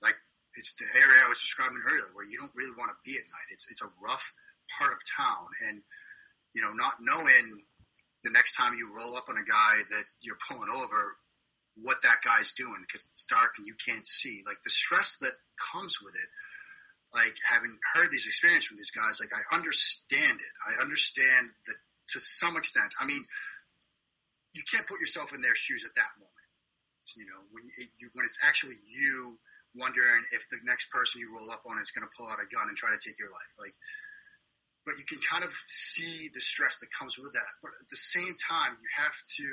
[0.01, 0.15] like
[0.55, 3.25] it's the area I was describing earlier where you don't really want to be at
[3.27, 3.49] night.
[3.51, 4.33] It's it's a rough
[4.77, 5.81] part of town, and
[6.53, 7.63] you know not knowing
[8.29, 11.17] the next time you roll up on a guy that you're pulling over,
[11.81, 14.45] what that guy's doing because it's dark and you can't see.
[14.45, 16.29] Like the stress that comes with it,
[17.09, 20.53] like having heard these experiences from these guys, like I understand it.
[20.61, 21.77] I understand that
[22.13, 22.93] to some extent.
[23.01, 23.25] I mean,
[24.53, 26.45] you can't put yourself in their shoes at that moment.
[27.17, 29.41] You know, when it, you, when it's actually you
[29.73, 32.45] wondering if the next person you roll up on is going to pull out a
[32.45, 33.53] gun and try to take your life.
[33.57, 33.73] Like,
[34.85, 37.51] but you can kind of see the stress that comes with that.
[37.61, 39.47] But at the same time, you have to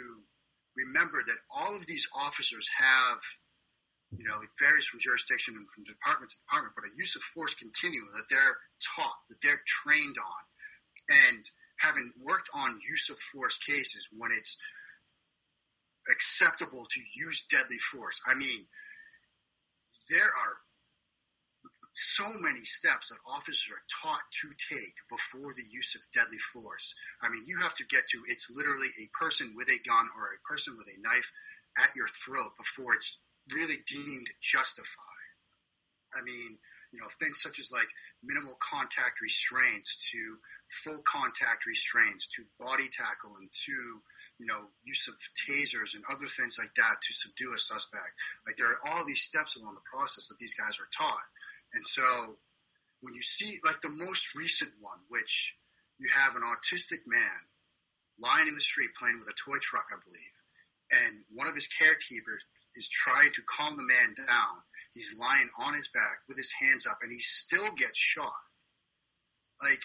[0.76, 3.18] remember that all of these officers have,
[4.12, 7.22] you know, it varies from jurisdiction and from department to department, but a use of
[7.22, 8.56] force continuum that they're
[8.94, 10.42] taught, that they're trained on.
[11.08, 11.42] And
[11.80, 14.56] having worked on use of force cases when it's
[16.10, 18.66] acceptable to use deadly force, I mean,
[20.08, 20.54] there are
[21.96, 26.92] so many steps that officers are taught to take before the use of deadly force.
[27.22, 30.28] I mean, you have to get to it's literally a person with a gun or
[30.28, 31.32] a person with a knife
[31.80, 33.16] at your throat before it's
[33.48, 35.32] really deemed justified.
[36.12, 36.58] I mean,
[36.92, 37.88] you know, things such as like
[38.22, 40.20] minimal contact restraints to
[40.84, 43.72] full contact restraints to body tackle and to,
[44.38, 45.16] you know, use of
[45.48, 48.12] tasers and other things like that to subdue a suspect.
[48.46, 51.24] Like there are all these steps along the process that these guys are taught.
[51.76, 52.36] And so
[53.00, 55.56] when you see like the most recent one, which
[55.98, 57.40] you have an autistic man
[58.18, 60.36] lying in the street playing with a toy truck, I believe,
[60.90, 62.44] and one of his caretakers
[62.76, 64.56] is trying to calm the man down.
[64.92, 68.40] He's lying on his back with his hands up and he still gets shot.
[69.62, 69.80] Like,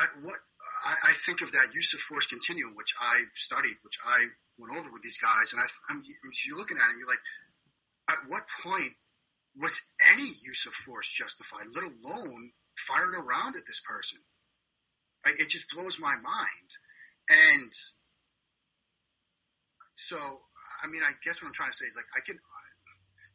[0.00, 0.36] at what,
[0.84, 4.28] I, I think of that use of force continuum, which I studied, which I
[4.58, 6.04] went over with these guys, and I, I'm,
[6.46, 7.24] you're looking at it, and you're like,
[8.08, 8.92] at what point
[9.56, 9.80] was
[10.14, 14.18] any use of force justified, let alone fired around at this person?
[15.26, 16.70] It just blows my mind.
[17.28, 17.72] And
[19.96, 22.38] so, I mean, I guess what I'm trying to say is like, I can,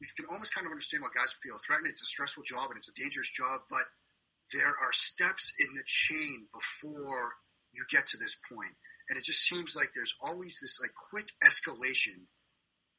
[0.02, 1.88] you can almost kind of understand why guys feel threatened.
[1.88, 3.86] It's a stressful job and it's a dangerous job, but
[4.52, 7.34] there are steps in the chain before
[7.72, 8.74] you get to this point.
[9.10, 12.26] And it just seems like there's always this like quick escalation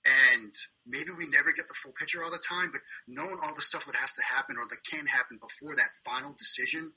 [0.06, 0.54] and
[0.86, 3.86] maybe we never get the full picture all the time, but knowing all the stuff
[3.86, 6.92] that has to happen or that can happen before that final decision,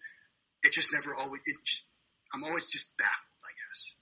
[0.64, 1.86] it just never always, it just,
[2.34, 3.96] I'm always just baffled, I guess.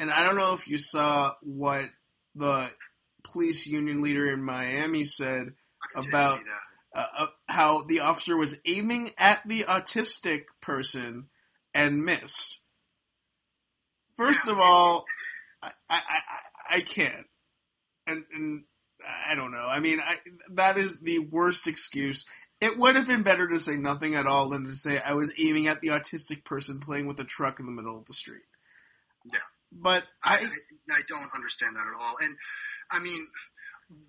[0.00, 1.88] And I don't know if you saw what
[2.34, 2.68] the
[3.22, 5.52] police union leader in Miami said
[5.94, 6.40] about
[6.94, 11.26] uh, uh, how the officer was aiming at the autistic person
[11.72, 12.60] and missed.
[14.16, 15.04] First of all,
[15.62, 17.26] I, I, I, I can't.
[18.06, 18.64] And, and
[19.28, 19.66] I don't know.
[19.66, 20.16] I mean, I,
[20.52, 22.26] that is the worst excuse.
[22.60, 25.32] It would have been better to say nothing at all than to say I was
[25.38, 28.44] aiming at the autistic person playing with a truck in the middle of the street.
[29.32, 29.40] Yeah.
[29.72, 32.16] But I, I, I don't understand that at all.
[32.20, 32.36] And
[32.90, 33.26] I mean,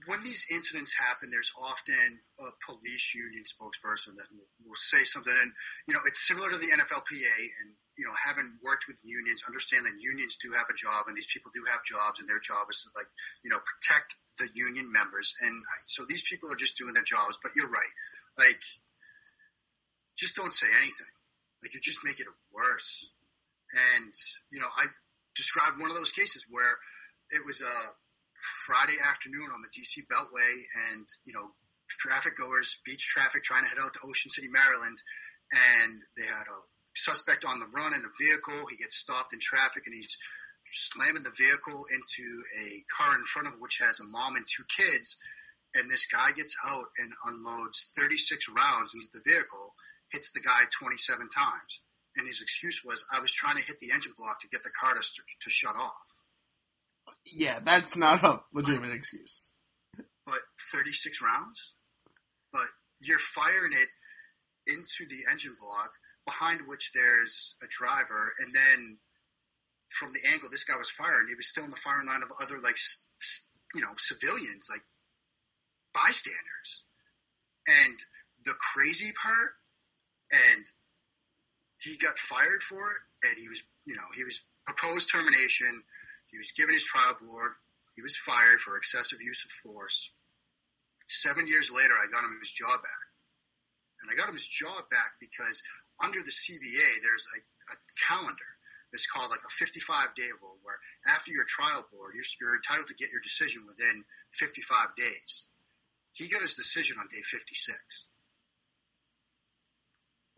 [0.06, 5.34] when these incidents happen, there's often a police union spokesperson that will, will say something,
[5.34, 5.52] and
[5.88, 9.86] you know, it's similar to the NFLPA, and you know, having worked with unions, understand
[9.86, 12.68] that unions do have a job, and these people do have jobs, and their job
[12.70, 13.08] is to like,
[13.44, 15.56] you know, protect the union members, and
[15.88, 17.40] so these people are just doing their jobs.
[17.42, 17.94] But you're right,
[18.38, 18.60] like,
[20.20, 21.14] just don't say anything,
[21.64, 23.08] like you just make it worse.
[23.96, 24.14] And
[24.52, 24.86] you know, I
[25.36, 26.76] described one of those cases where
[27.32, 27.78] it was a
[28.68, 30.54] Friday afternoon on the DC Beltway,
[30.92, 31.48] and you know,
[31.88, 35.00] traffic goers, beach traffic, trying to head out to Ocean City, Maryland,
[35.52, 36.60] and they had a
[36.96, 38.68] suspect on the run in a vehicle.
[38.68, 40.18] He gets stopped in traffic, and he's
[40.72, 42.26] slamming the vehicle into
[42.64, 45.18] a car in front of which has a mom and two kids.
[45.76, 49.76] And this guy gets out and unloads 36 rounds into the vehicle,
[50.12, 51.82] hits the guy 27 times.
[52.16, 54.72] And his excuse was, I was trying to hit the engine block to get the
[54.72, 56.24] car to, to shut off
[57.26, 59.48] yeah, that's not a legitimate excuse.
[60.26, 60.40] But
[60.72, 61.74] 36 rounds?
[62.52, 62.68] But
[63.02, 65.92] you're firing it into the engine block,
[66.26, 68.98] behind which there's a driver, and then
[69.90, 72.32] from the angle this guy was firing, he was still in the firing line of
[72.42, 72.78] other, like,
[73.74, 74.84] you know, civilians, like
[75.94, 76.84] bystanders.
[77.68, 77.98] And
[78.44, 79.54] the crazy part,
[80.32, 80.66] and
[81.80, 85.84] he got fired for it, and he was, you know, he was proposed termination
[86.36, 87.54] he was given his trial board.
[87.96, 90.12] He was fired for excessive use of force.
[91.08, 93.06] Seven years later, I got him his job back.
[94.02, 95.64] And I got him his job back because
[96.04, 97.40] under the CBA, there's a,
[97.72, 97.76] a
[98.08, 98.52] calendar
[98.94, 100.78] It's called like a 55 day rule where
[101.08, 105.48] after your trial board, you're, you're entitled to get your decision within 55 days.
[106.14, 107.78] He got his decision on day 56.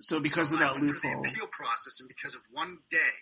[0.02, 3.16] So because so of that loophole, the appeal process, and because of one day,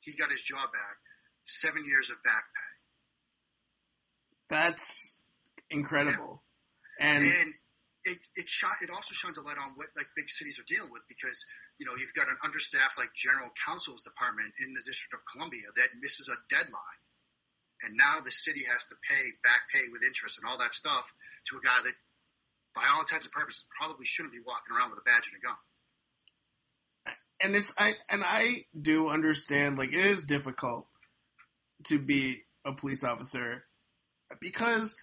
[0.00, 0.96] he got his job back
[1.44, 4.56] seven years of back pay.
[4.56, 5.18] That's
[5.70, 6.42] incredible.
[6.98, 7.16] Yeah.
[7.16, 7.54] And, and
[8.08, 10.90] it it, sh- it also shines a light on what like big cities are dealing
[10.90, 11.44] with because
[11.78, 15.68] you know you've got an understaffed like general counsel's department in the District of Columbia
[15.76, 17.00] that misses a deadline,
[17.84, 21.12] and now the city has to pay back pay with interest and all that stuff
[21.48, 21.96] to a guy that,
[22.74, 25.44] by all intents and purposes, probably shouldn't be walking around with a badge and a
[25.44, 25.60] gun.
[27.40, 30.88] And it's I and I do understand like it is difficult
[31.84, 33.64] to be a police officer
[34.40, 34.98] because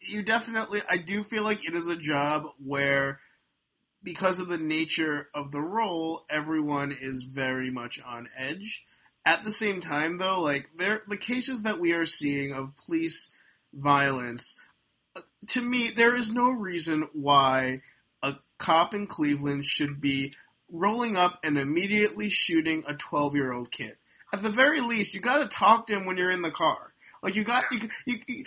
[0.00, 3.20] you definitely, I do feel like it is a job where
[4.02, 8.84] because of the nature of the role, everyone is very much on edge.
[9.24, 13.34] At the same time, though, like there, the cases that we are seeing of police
[13.74, 14.60] violence,
[15.16, 17.82] uh, to me, there is no reason why
[18.22, 20.34] a cop in Cleveland should be
[20.70, 23.96] rolling up and immediately shooting a 12 year old kid
[24.32, 26.92] at the very least, you got to talk to him when you're in the car.
[27.22, 28.44] Like you got you, you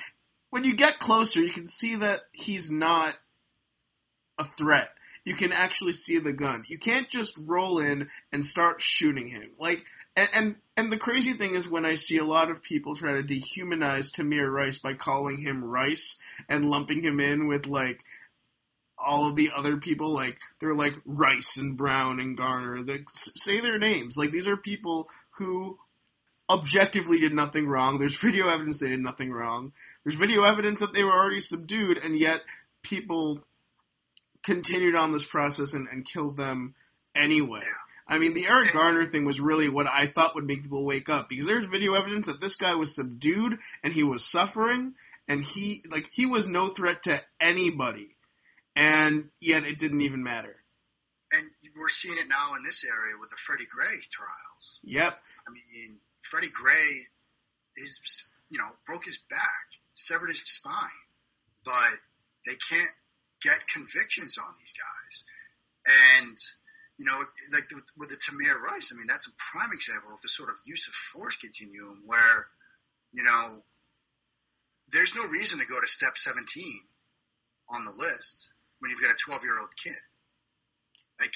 [0.51, 3.17] when you get closer, you can see that he's not
[4.37, 4.89] a threat.
[5.25, 6.65] You can actually see the gun.
[6.67, 9.51] You can't just roll in and start shooting him.
[9.59, 9.83] Like
[10.15, 13.13] and, and and the crazy thing is when I see a lot of people try
[13.13, 18.03] to dehumanize Tamir Rice by calling him Rice and lumping him in with like
[18.97, 22.83] all of the other people, like they're like Rice and Brown and Garner.
[22.83, 24.17] They say their names.
[24.17, 25.77] Like these are people who
[26.51, 27.97] objectively did nothing wrong.
[27.97, 29.73] There's video evidence they did nothing wrong.
[30.03, 32.41] There's video evidence that they were already subdued, and yet
[32.83, 33.41] people
[34.43, 36.75] continued on this process and, and killed them
[37.15, 37.61] anyway.
[38.07, 41.07] I mean, the Eric Garner thing was really what I thought would make people wake
[41.07, 44.95] up because there's video evidence that this guy was subdued and he was suffering
[45.27, 48.17] and he like he was no threat to anybody,
[48.75, 50.61] and yet it didn't even matter
[51.31, 54.79] and we're seeing it now in this area with the Freddie Gray trials.
[54.83, 55.17] Yep.
[55.47, 57.07] I mean, Freddie Gray
[57.77, 60.89] is, you know, broke his back, severed his spine,
[61.65, 61.93] but
[62.45, 62.89] they can't
[63.41, 65.23] get convictions on these guys.
[66.21, 66.37] And
[67.01, 67.17] you know,
[67.51, 70.49] like with, with the Tamir Rice, I mean, that's a prime example of the sort
[70.49, 72.45] of use of force continuum where,
[73.11, 73.57] you know,
[74.91, 76.45] there's no reason to go to step 17
[77.69, 79.97] on the list when you've got a 12 year old kid.
[81.19, 81.33] Like,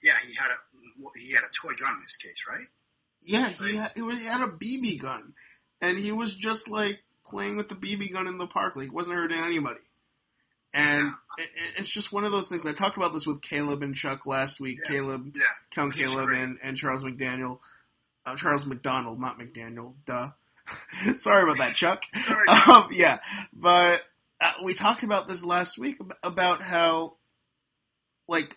[0.00, 2.68] yeah, he had a he had a toy gun in this case, right?
[3.24, 5.32] Yeah, he had, he had a BB gun,
[5.80, 8.76] and he was just like playing with the BB gun in the park.
[8.76, 9.80] Like, he wasn't hurting anybody.
[10.74, 11.44] And yeah.
[11.44, 12.66] it, it's just one of those things.
[12.66, 14.80] I talked about this with Caleb and Chuck last week.
[14.82, 14.90] Yeah.
[14.90, 15.42] Caleb, Yeah.
[15.70, 16.40] Count Caleb, great.
[16.40, 17.60] and, and Charles McDaniel.
[18.26, 19.94] Uh, Charles McDonald, not McDaniel.
[20.04, 20.30] Duh.
[21.16, 22.02] Sorry about that, Chuck.
[22.14, 22.48] Sorry.
[22.68, 23.18] um, yeah,
[23.52, 24.02] but
[24.40, 27.14] uh, we talked about this last week about how,
[28.26, 28.56] like,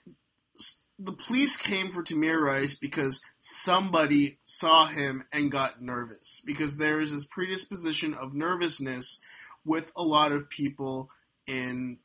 [0.99, 6.99] the police came for Tamir Rice because somebody saw him and got nervous because there
[6.99, 9.19] is this predisposition of nervousness
[9.63, 11.09] with a lot of people
[11.45, 11.99] in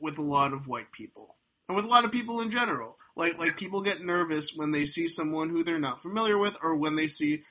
[0.00, 1.36] with a lot of white people
[1.68, 2.96] and with a lot of people in general.
[3.16, 6.76] Like like people get nervous when they see someone who they're not familiar with or
[6.76, 7.44] when they see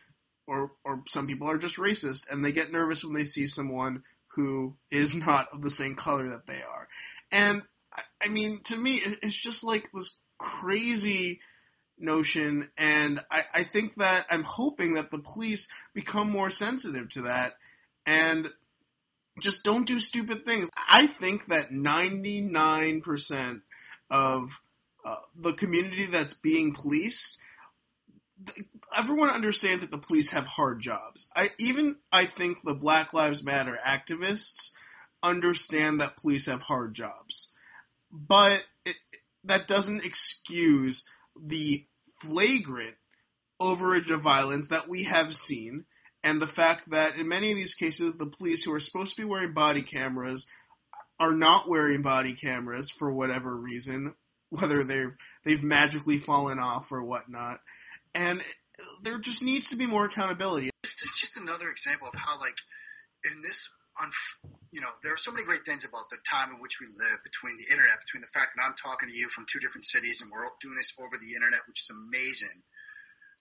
[0.47, 4.03] or or some people are just racist and they get nervous when they see someone
[4.35, 6.87] who is not of the same color that they are.
[7.31, 7.63] And
[8.21, 11.39] I, mean, to me, it's just like this crazy
[11.97, 17.21] notion, and I, I think that I'm hoping that the police become more sensitive to
[17.23, 17.53] that
[18.05, 18.49] and
[19.39, 20.69] just don't do stupid things.
[20.89, 23.61] I think that 99%
[24.09, 24.61] of
[25.05, 27.39] uh, the community that's being policed
[28.95, 31.27] everyone understands that the police have hard jobs.
[31.35, 34.73] I even I think the Black Lives Matter activists
[35.23, 37.51] understand that police have hard jobs,
[38.11, 38.95] but it,
[39.47, 41.05] that doesn't excuse
[41.41, 41.85] the
[42.21, 42.95] flagrant
[43.61, 45.85] overage of violence that we have seen,
[46.23, 49.21] and the fact that in many of these cases, the police who are supposed to
[49.21, 50.47] be wearing body cameras
[51.19, 54.13] are not wearing body cameras for whatever reason,
[54.49, 57.59] whether they've they've magically fallen off or whatnot,
[58.13, 58.43] and
[59.01, 60.69] there just needs to be more accountability.
[60.83, 62.57] It's just- just another example of how, like,
[63.25, 63.69] in this,
[64.01, 66.87] unf- you know, there are so many great things about the time in which we
[66.87, 69.85] live between the internet, between the fact that I'm talking to you from two different
[69.85, 72.63] cities and we're doing this over the internet, which is amazing.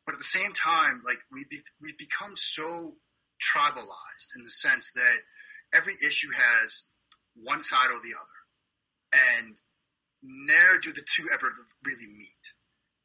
[0.06, 2.94] But at the same time, like, we be, we've become so
[3.42, 5.16] tribalized in the sense that
[5.74, 6.88] every issue has
[7.34, 8.38] one side or the other.
[9.12, 9.56] And
[10.22, 11.50] never do the two ever
[11.84, 12.44] really meet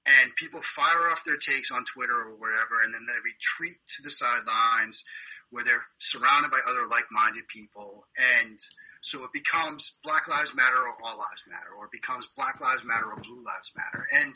[0.05, 4.03] and people fire off their takes on Twitter or wherever, and then they retreat to
[4.03, 5.03] the sidelines
[5.51, 8.07] where they're surrounded by other like-minded people,
[8.43, 8.59] and
[9.01, 12.83] so it becomes Black Lives Matter or All Lives Matter, or it becomes Black Lives
[12.83, 14.35] Matter or Blue Lives Matter, and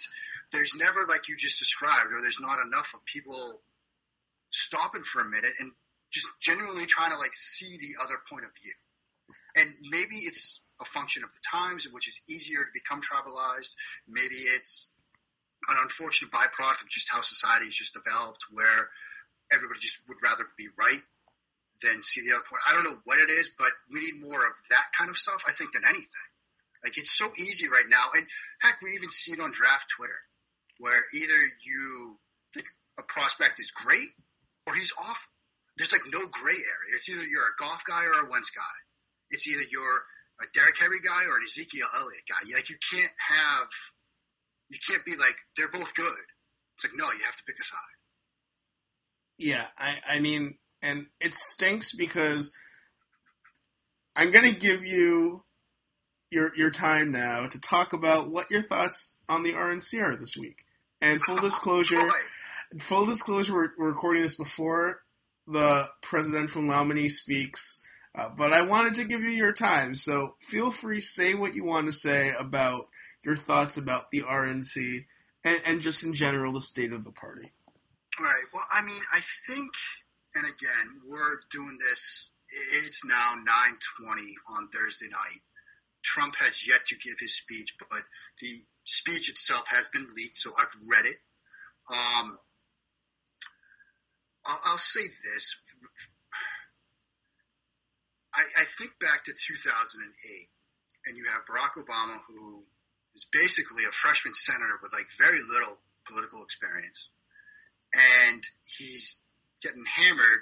[0.51, 3.61] there's never, like you just described, or there's not enough of people
[4.51, 5.71] stopping for a minute and
[6.11, 8.73] just genuinely trying to like see the other point of view.
[9.55, 13.75] And maybe it's a function of the times in which it's easier to become tribalized.
[14.07, 14.91] Maybe it's
[15.67, 18.89] an unfortunate byproduct of just how society has just developed where
[19.51, 21.01] everybody just would rather be right
[21.81, 22.63] than see the other point.
[22.67, 25.43] I don't know what it is, but we need more of that kind of stuff,
[25.47, 26.29] I think, than anything.
[26.83, 28.13] Like, it's so easy right now.
[28.13, 28.25] And
[28.61, 30.19] heck, we even see it on draft Twitter
[30.79, 32.19] where either you
[32.53, 32.67] think
[32.97, 34.11] a prospect is great
[34.67, 35.31] or he's awful.
[35.77, 36.91] There's like no gray area.
[36.95, 38.75] It's either you're a Goff guy or a Wentz guy.
[39.29, 39.99] It's either you're
[40.39, 42.39] a Derrick Henry guy or an Ezekiel Elliott guy.
[42.55, 43.67] Like, you can't have
[44.69, 46.25] you can't be like they're both good.
[46.75, 47.94] It's like no, you have to pick a side.
[49.37, 52.53] Yeah, I, I mean, and it stinks because
[54.15, 55.43] I'm gonna give you
[56.31, 60.37] your your time now to talk about what your thoughts on the RNC are this
[60.37, 60.57] week.
[61.01, 65.01] And full disclosure, Boy, full disclosure, we're, we're recording this before
[65.47, 67.81] the presidential nominee speaks,
[68.15, 71.65] uh, but I wanted to give you your time, so feel free say what you
[71.65, 72.87] want to say about
[73.23, 75.05] your thoughts about the RNC
[75.43, 77.51] and, and just in general the state of the party.
[78.17, 78.45] All right.
[78.53, 79.71] Well, I mean, I think,
[80.35, 82.31] and again, we're doing this.
[82.85, 85.41] It's now 9:20 on Thursday night.
[86.01, 88.03] Trump has yet to give his speech, but
[88.39, 91.17] the speech itself has been leaked, so I've read it.
[91.89, 92.37] Um,
[94.45, 95.59] I'll, say this.
[98.33, 100.49] I, I think back to 2008,
[101.07, 102.63] and you have Barack Obama, who
[103.15, 107.09] is basically a freshman senator with like very little political experience,
[107.95, 109.19] and he's
[109.61, 110.41] getting hammered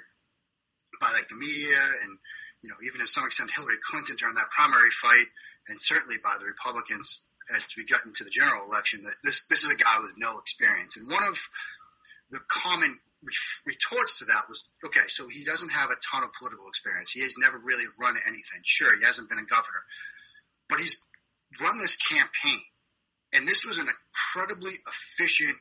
[1.00, 2.18] by like the media and
[2.62, 5.26] you know even to some extent Hillary Clinton during that primary fight,
[5.68, 7.22] and certainly by the Republicans
[7.54, 9.04] as we got into the general election.
[9.04, 11.38] That this this is a guy with no experience, and one of
[12.30, 12.98] the common
[13.66, 17.10] retorts to that was okay, so he doesn't have a ton of political experience.
[17.10, 18.60] He has never really run anything.
[18.64, 19.82] Sure, he hasn't been a governor,
[20.68, 20.96] but he's
[21.60, 22.60] run this campaign.
[23.32, 25.56] And this was an incredibly efficient,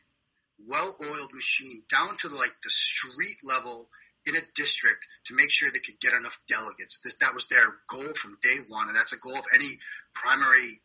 [0.67, 3.89] well oiled machine down to like the street level
[4.25, 6.99] in a district to make sure they could get enough delegates.
[7.03, 9.79] This, that was their goal from day one, and that's a goal of any
[10.15, 10.81] primary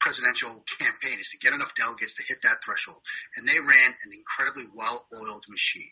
[0.00, 3.00] presidential campaign is to get enough delegates to hit that threshold.
[3.36, 5.90] And they ran an incredibly well-oiled machine.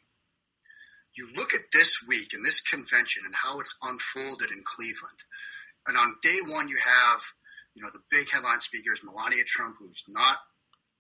[1.14, 5.18] You look at this week and this convention and how it's unfolded in Cleveland.
[5.86, 7.20] And on day one, you have,
[7.74, 10.38] you know, the big headline speaker is Melania Trump, who's not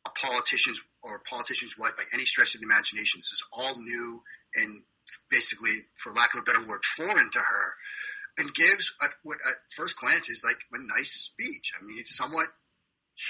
[0.06, 3.20] a politician's or a politician's wife by any stretch of the imagination.
[3.20, 4.22] This is all new
[4.54, 4.82] and
[5.30, 7.74] basically, for lack of a better word, foreign to her,
[8.38, 11.72] and gives at, what at first glance is like a nice speech.
[11.78, 12.46] I mean, it somewhat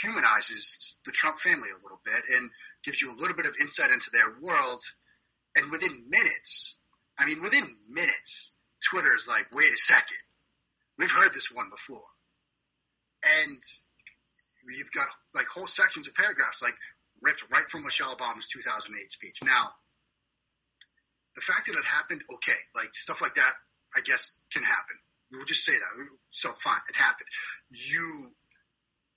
[0.01, 2.51] humanizes the Trump family a little bit and
[2.85, 4.83] gives you a little bit of insight into their world.
[5.57, 6.79] And within minutes,
[7.19, 8.53] I mean, within minutes,
[8.89, 10.19] Twitter is like, wait a second,
[10.99, 12.07] we've heard this one before,
[13.23, 13.63] and
[14.71, 16.75] you've got like whole sections of paragraphs like
[17.21, 19.39] ripped right from Michelle Obama's 2008 speech.
[19.43, 19.71] Now,
[21.35, 23.53] the fact that it happened, okay, like stuff like that,
[23.97, 24.97] I guess can happen.
[25.31, 26.07] We'll just say that.
[26.31, 27.29] So fine, it happened.
[27.71, 28.31] You,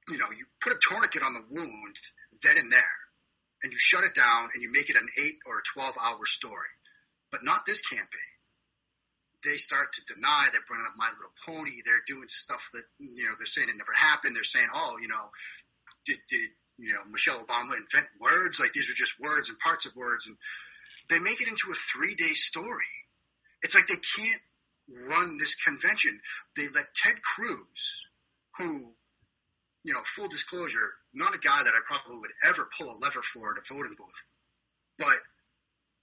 [0.09, 1.95] you know, you put a tourniquet on the wound
[2.41, 2.97] then and there,
[3.63, 6.25] and you shut it down and you make it an eight or a 12 hour
[6.25, 6.71] story.
[7.31, 8.34] But not this campaign.
[9.45, 10.47] They start to deny.
[10.51, 11.81] They're bringing up My Little Pony.
[11.85, 14.35] They're doing stuff that, you know, they're saying it never happened.
[14.35, 15.29] They're saying, oh, you know,
[16.05, 18.59] did, did you know, Michelle Obama invent words?
[18.59, 20.27] Like these are just words and parts of words.
[20.27, 20.35] And
[21.09, 22.91] they make it into a three day story.
[23.61, 24.41] It's like they can't
[25.09, 26.19] run this convention.
[26.55, 28.05] They let Ted Cruz,
[28.57, 28.93] who,
[29.83, 33.21] you know, full disclosure, not a guy that I probably would ever pull a lever
[33.21, 34.21] for at a voting booth,
[34.97, 35.17] but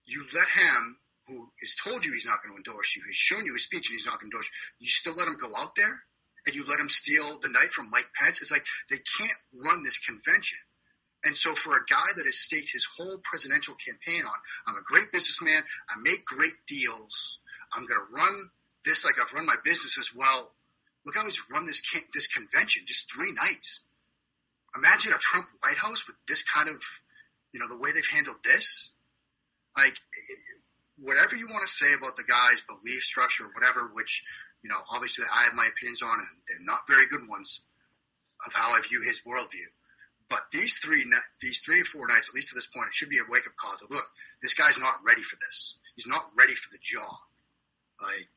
[0.04, 0.96] you let him,
[1.26, 3.88] who has told you he's not going to endorse you, he's shown you his speech
[3.88, 6.02] and he's not going to endorse you, you still let him go out there
[6.46, 8.42] and you let him steal the night from Mike Pence.
[8.42, 10.58] It's like they can't run this convention
[11.24, 14.34] and so for a guy that has staked his whole presidential campaign on,
[14.66, 17.38] I'm a great businessman, I make great deals,
[17.72, 18.50] I'm going to run
[18.84, 20.50] this like I've run my business as well.
[21.06, 23.82] Look how he's run this this convention, just three nights.
[24.76, 26.82] Imagine a Trump White House with this kind of,
[27.52, 28.90] you know, the way they've handled this.
[29.76, 29.94] Like,
[31.02, 34.24] whatever you want to say about the guy's belief structure or whatever, which,
[34.62, 37.60] you know, obviously I have my opinions on, and they're not very good ones
[38.46, 39.66] of how I view his worldview.
[40.30, 41.04] But these three,
[41.40, 43.46] these three or four nights, at least to this point, it should be a wake
[43.46, 44.06] up call to look.
[44.40, 45.76] This guy's not ready for this.
[45.94, 47.20] He's not ready for the job.
[48.00, 48.28] Like,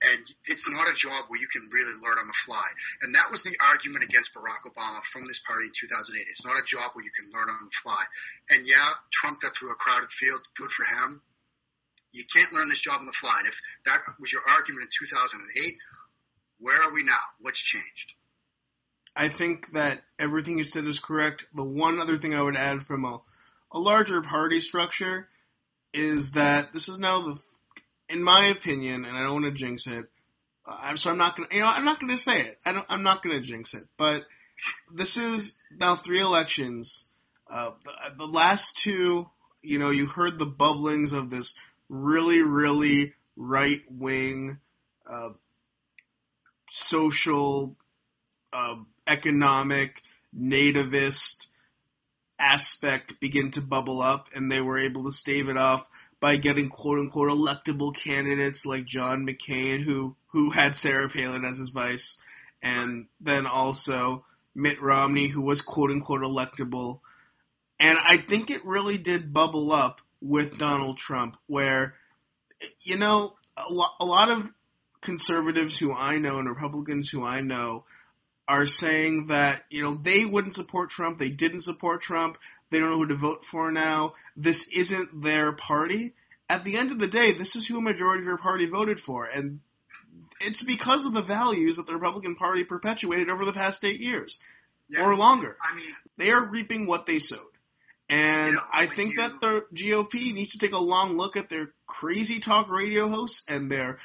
[0.00, 2.64] and it's not a job where you can really learn on the fly.
[3.02, 6.24] And that was the argument against Barack Obama from this party in 2008.
[6.30, 8.04] It's not a job where you can learn on the fly.
[8.48, 10.40] And yeah, Trump got through a crowded field.
[10.56, 11.20] Good for him.
[12.12, 13.36] You can't learn this job on the fly.
[13.38, 15.74] And if that was your argument in 2008,
[16.58, 17.18] where are we now?
[17.40, 18.12] What's changed?
[19.14, 21.46] I think that everything you said is correct.
[21.54, 23.20] The one other thing I would add from a,
[23.72, 25.28] a larger party structure
[25.92, 27.42] is that this is now the,
[28.08, 30.06] in my opinion, and I don't want to jinx it.
[30.66, 32.58] I'm so I'm not gonna, you know, I'm not gonna say it.
[32.64, 33.84] I don't, I'm not gonna jinx it.
[33.96, 34.24] But
[34.92, 37.08] this is now three elections.
[37.48, 39.28] Uh, the, the last two,
[39.62, 41.56] you know, you heard the bubblings of this
[41.90, 44.58] really, really right wing,
[45.06, 45.30] uh,
[46.70, 47.76] social
[48.52, 48.76] uh,
[49.06, 50.00] economic,
[50.34, 51.46] nativist
[52.38, 55.86] aspect begin to bubble up, and they were able to stave it off
[56.20, 61.58] by getting quote unquote electable candidates like John McCain, who who had Sarah Palin as
[61.58, 62.22] his vice,
[62.62, 64.24] and then also
[64.54, 67.00] Mitt Romney, who was quote unquote electable.
[67.80, 71.94] And I think it really did bubble up with Donald Trump, where,
[72.82, 74.50] you know, a, lo- a lot of
[75.00, 77.84] conservatives who I know and Republicans who I know
[78.46, 82.36] are saying that, you know, they wouldn't support Trump, they didn't support Trump,
[82.70, 86.14] they don't know who to vote for now, this isn't their party.
[86.48, 88.98] At the end of the day, this is who a majority of your party voted
[88.98, 89.60] for, and
[90.40, 94.42] it's because of the values that the Republican Party perpetuated over the past eight years
[94.88, 95.56] yeah, or longer.
[95.62, 97.49] I mean, they are reaping what they sowed.
[98.10, 99.16] And I think you...
[99.18, 103.44] that the GOP needs to take a long look at their crazy talk radio hosts
[103.48, 103.98] and their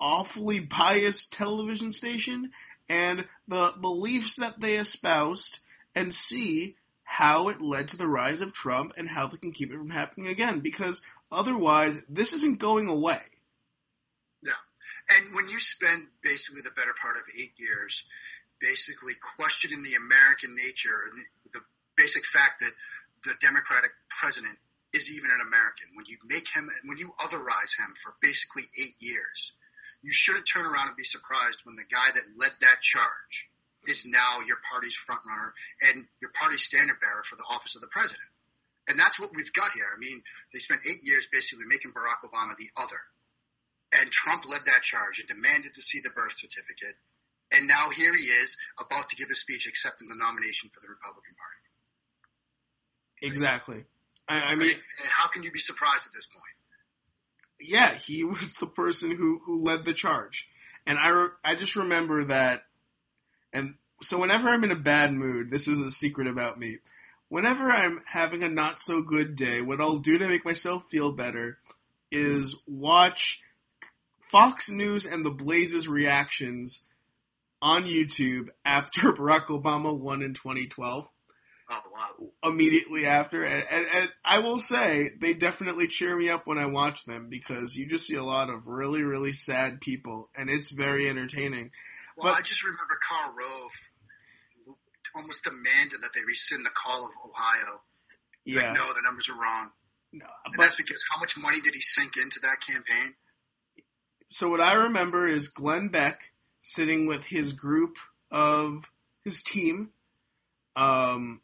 [0.00, 2.50] awfully biased television station
[2.88, 5.60] and the beliefs that they espoused
[5.94, 9.70] and see how it led to the rise of Trump and how they can keep
[9.70, 10.60] it from happening again.
[10.60, 13.20] Because otherwise, this isn't going away.
[15.08, 18.04] And when you spend basically the better part of eight years
[18.60, 21.64] basically questioning the American nature, the, the
[21.96, 22.72] basic fact that
[23.28, 24.56] the Democratic president
[24.92, 28.96] is even an American, when you make him, when you otherize him for basically eight
[29.00, 29.52] years,
[30.02, 33.50] you shouldn't turn around and be surprised when the guy that led that charge
[33.86, 35.52] is now your party's front runner
[35.82, 38.28] and your party's standard bearer for the office of the president.
[38.88, 39.84] And that's what we've got here.
[39.84, 40.22] I mean,
[40.52, 43.00] they spent eight years basically making Barack Obama the other.
[43.92, 46.96] And Trump led that charge and demanded to see the birth certificate.
[47.52, 50.88] And now here he is about to give a speech accepting the nomination for the
[50.88, 51.67] Republican Party.
[53.22, 53.84] Exactly.
[54.28, 56.44] I, I mean, and how can you be surprised at this point?
[57.60, 60.48] Yeah, he was the person who, who led the charge.
[60.86, 62.62] And I, re- I just remember that,
[63.52, 66.78] and so whenever I'm in a bad mood, this is a secret about me.
[67.28, 71.12] Whenever I'm having a not so good day, what I'll do to make myself feel
[71.12, 71.58] better
[72.10, 73.42] is watch
[74.20, 76.86] Fox News and the Blaze's reactions
[77.60, 81.08] on YouTube after Barack Obama won in 2012.
[81.70, 82.32] Oh!
[82.42, 86.66] Immediately after, and, and, and, I will say they definitely cheer me up when I
[86.66, 90.70] watch them because you just see a lot of really, really sad people, and it's
[90.70, 91.70] very entertaining.
[92.16, 93.72] Well, but, I just remember Karl Rove
[95.14, 97.80] almost demanded that they rescind the call of Ohio.
[98.44, 98.62] Yeah.
[98.62, 99.70] Like, no, the numbers are wrong.
[100.12, 103.14] No, but, that's because how much money did he sink into that campaign?
[104.30, 106.20] So what I remember is Glenn Beck
[106.60, 107.96] sitting with his group
[108.30, 108.84] of
[109.24, 109.90] his team.
[110.76, 111.40] Um,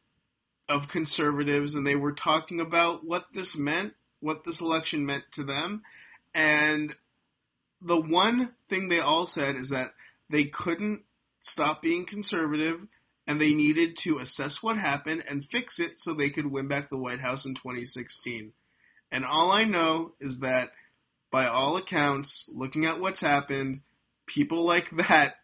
[0.69, 5.45] of conservatives and they were talking about what this meant, what this election meant to
[5.45, 5.83] them.
[6.35, 6.95] And
[7.81, 9.93] the one thing they all said is that
[10.31, 11.03] they couldn't
[11.41, 12.85] stop being conservative
[13.27, 16.89] and they needed to assess what happened and fix it so they could win back
[16.89, 18.53] the White House in 2016.
[19.11, 20.71] And all I know is that
[21.31, 23.81] by all accounts, looking at what's happened,
[24.27, 25.37] people like that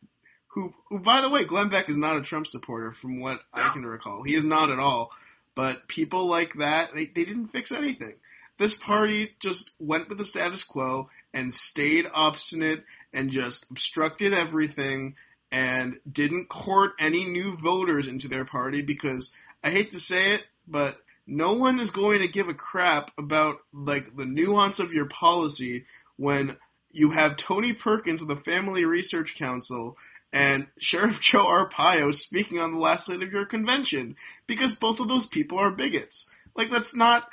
[0.50, 3.62] who, who by the way, Glenn Beck is not a Trump supporter from what no.
[3.62, 4.22] I can recall.
[4.22, 5.12] He is not at all.
[5.54, 8.14] But people like that, they, they didn't fix anything.
[8.58, 15.16] This party just went with the status quo and stayed obstinate and just obstructed everything
[15.50, 19.32] and didn't court any new voters into their party because
[19.64, 20.96] I hate to say it, but
[21.26, 25.86] no one is going to give a crap about like the nuance of your policy
[26.16, 26.56] when
[26.92, 29.96] you have Tony Perkins of the Family Research Council
[30.32, 34.16] and Sheriff Joe Arpaio speaking on the last night of your convention
[34.46, 36.34] because both of those people are bigots.
[36.56, 37.28] Like that's not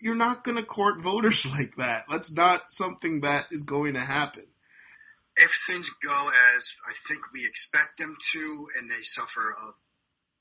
[0.00, 2.04] you're not going to court voters like that.
[2.10, 4.44] That's not something that is going to happen.
[5.36, 9.72] If things go as I think we expect them to and they suffer a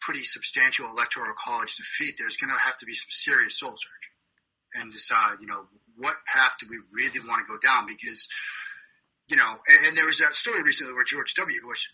[0.01, 4.81] pretty substantial electoral college defeat, there's going to have to be some serious soul searching
[4.81, 5.65] and decide, you know,
[5.97, 8.27] what path do we really want to go down because
[9.31, 11.61] you know, and, and, there was that story recently where George W.
[11.65, 11.87] Bush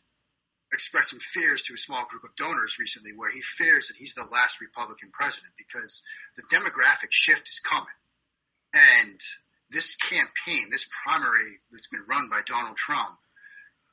[0.74, 4.16] expressed some fears to a small group of donors recently, where he fears that he's
[4.16, 6.02] the last Republican president because
[6.36, 7.88] the demographic shift is coming,
[8.74, 9.20] and
[9.70, 13.20] this campaign, this primary that's been run by Donald Trump,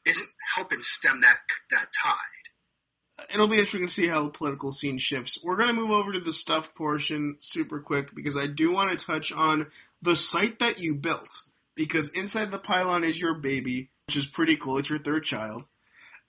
[0.07, 1.37] isn't helping stem that
[1.71, 3.29] that tide.
[3.33, 5.39] It'll be interesting to see how the political scene shifts.
[5.45, 8.99] We're going to move over to the stuff portion super quick because I do want
[8.99, 9.71] to touch on
[10.03, 11.43] the site that you built
[11.75, 14.79] because inside the pylon is your baby, which is pretty cool.
[14.79, 15.65] It's your third child.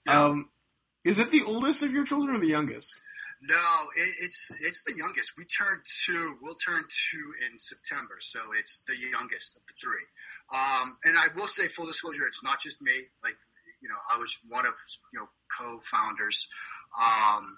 [0.06, 0.26] Yeah.
[0.26, 0.50] Um,
[1.04, 3.02] is it the oldest of your children or the youngest?
[3.42, 3.56] No,
[3.96, 5.34] it, it's it's the youngest.
[5.38, 6.38] We turn two.
[6.42, 10.06] We'll turn two in September, so it's the youngest of the three.
[10.52, 12.94] Um, and I will say, full disclosure, it's not just me.
[13.24, 13.36] Like,
[13.82, 14.74] you know, I was one of
[15.14, 15.28] you know
[15.58, 16.48] co-founders.
[16.98, 17.58] Um,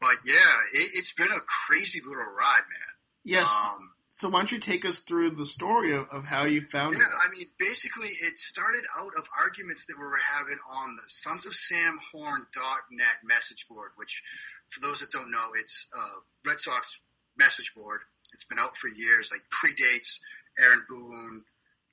[0.00, 2.94] but yeah, it, has been a crazy little ride, man.
[3.24, 3.68] Yes.
[3.72, 6.94] Um, so why don't you take us through the story of, of how you found
[6.94, 7.06] yeah, it?
[7.06, 11.06] Yeah, I mean, basically, it started out of arguments that we were having on the
[11.06, 14.24] Sons of Sam Horn.net message board, which,
[14.70, 16.98] for those that don't know, it's a Red Sox
[17.38, 18.00] message board.
[18.32, 20.18] It's been out for years, like predates
[20.58, 21.44] Aaron Boone,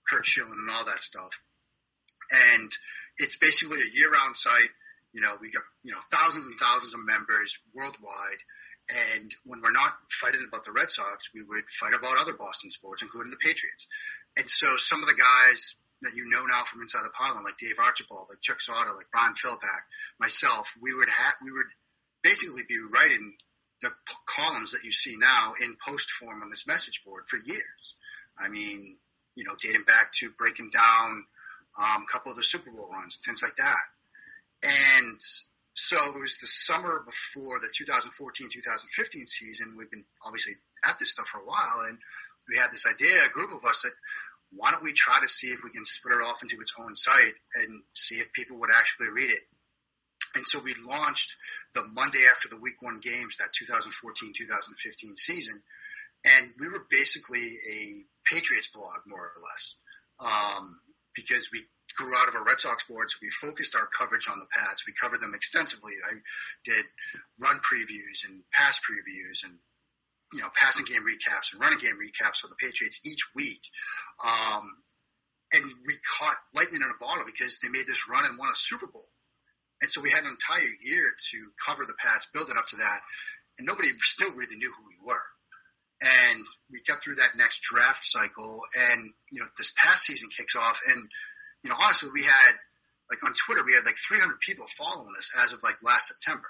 [0.10, 1.40] Curt Schilling, and all that stuff.
[2.32, 2.72] And
[3.20, 4.72] it's basically a year-round site.
[5.14, 8.42] You know, we got you know thousands and thousands of members worldwide
[8.90, 12.70] and when we're not fighting about the Red Sox, we would fight about other Boston
[12.70, 13.88] sports, including the Patriots.
[14.38, 17.58] And so some of the guys that you know now from inside the pylon, like
[17.58, 19.84] Dave Archibald, like Chuck Zodda, like Brian Filipiak,
[20.20, 21.68] myself, we would have we would
[22.22, 23.36] basically be writing
[23.82, 27.38] the p- columns that you see now in post form on this message board for
[27.38, 27.96] years.
[28.38, 28.98] I mean,
[29.36, 31.26] you know, dating back to breaking down
[31.78, 33.78] um, a couple of the Super Bowl runs, things like that.
[34.64, 35.20] And
[35.76, 39.76] so it was the summer before the 2014-2015 season.
[39.78, 40.54] We've been obviously
[40.84, 41.98] at this stuff for a while, and
[42.48, 43.92] we had this idea, a group of us, that
[44.52, 46.96] why don't we try to see if we can split it off into its own
[46.96, 49.42] site and see if people would actually read it.
[50.36, 51.36] And so we launched
[51.74, 55.62] the Monday after the week one games, that 2014-2015 season.
[56.24, 59.76] and we were basically a Patriots blog more or less,
[60.20, 60.80] um,
[61.14, 61.62] because we
[61.96, 63.18] grew out of our Red Sox boards.
[63.22, 64.86] We focused our coverage on the Pats.
[64.86, 65.94] We covered them extensively.
[66.06, 66.16] I
[66.64, 66.86] did
[67.40, 69.58] run previews and pass previews and
[70.34, 73.62] you know passing game recaps and running game recaps for the Patriots each week.
[74.24, 74.78] Um,
[75.54, 78.56] and we caught lightning in a bottle because they made this run and won a
[78.56, 79.06] Super Bowl.
[79.82, 82.78] And so we had an entire year to cover the Pats, build it up to
[82.78, 83.00] that,
[83.58, 85.22] and nobody still really knew who we were.
[86.02, 88.62] And we got through that next draft cycle,
[88.92, 91.10] and you know this past season kicks off, and
[91.66, 92.54] you know honestly we had
[93.10, 96.48] like on Twitter we had like 300 people following us as of like last September.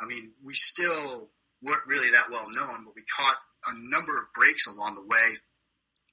[0.00, 1.28] I mean we still
[1.62, 3.36] weren't really that well known, but we caught
[3.66, 5.34] a number of breaks along the way.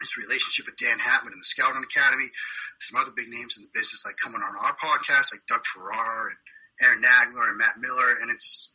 [0.02, 2.32] His relationship with Dan Hatman and the Scouting Academy,
[2.80, 6.30] some other big names in the business like coming on our podcast like Doug Farrar
[6.32, 6.40] and
[6.82, 8.72] Aaron Nagler and Matt Miller, and it's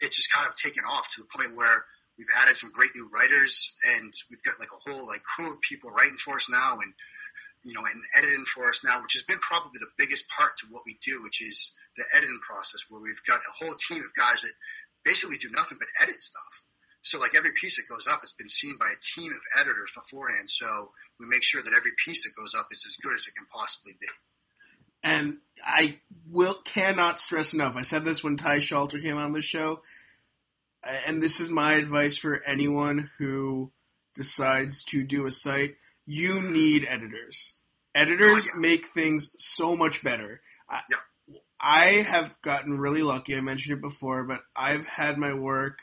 [0.00, 1.84] it's just kind of taken off to the point where
[2.18, 5.60] we've added some great new writers, and we've got like a whole like crew of
[5.60, 6.92] people writing for us now, and
[7.64, 10.66] you know, and editing for us now, which has been probably the biggest part to
[10.70, 14.14] what we do, which is the editing process, where we've got a whole team of
[14.14, 14.52] guys that
[15.04, 16.64] basically do nothing but edit stuff.
[17.00, 19.92] So like every piece that goes up has been seen by a team of editors
[19.94, 20.48] beforehand.
[20.48, 23.34] So we make sure that every piece that goes up is as good as it
[23.34, 24.06] can possibly be.
[25.02, 25.98] And I
[26.30, 27.76] will cannot stress enough.
[27.76, 29.82] I said this when Ty Schalter came on the show,
[31.06, 33.70] and this is my advice for anyone who
[34.14, 35.76] decides to do a site.
[36.06, 37.58] You need editors.
[37.94, 38.60] Editors Oh, yeah.
[38.60, 40.40] make things so much better.
[40.68, 40.96] I, Yeah.
[41.60, 43.36] I have gotten really lucky.
[43.36, 45.78] I mentioned it before, but I've had my work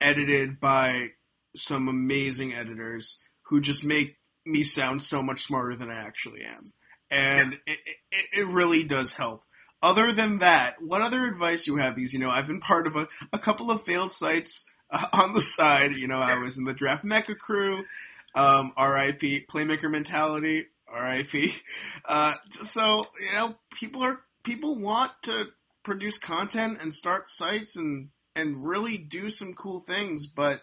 [0.00, 1.08] edited by
[1.56, 6.72] some amazing editors who just make me sound so much smarter than I actually am.
[7.10, 7.78] And it,
[8.10, 9.42] it, it really does help.
[9.80, 11.94] Other than that, what other advice you have?
[11.94, 15.32] Because, you know, I've been part of a, a couple of failed sites uh, on
[15.32, 15.92] the side.
[15.92, 17.84] You know, I was in the Draft Mecca crew,
[18.34, 21.52] um, RIP, Playmaker Mentality, RIP.
[22.04, 25.46] Uh, so, you know, people are, people want to
[25.82, 30.62] produce content and start sites and, and really do some cool things, but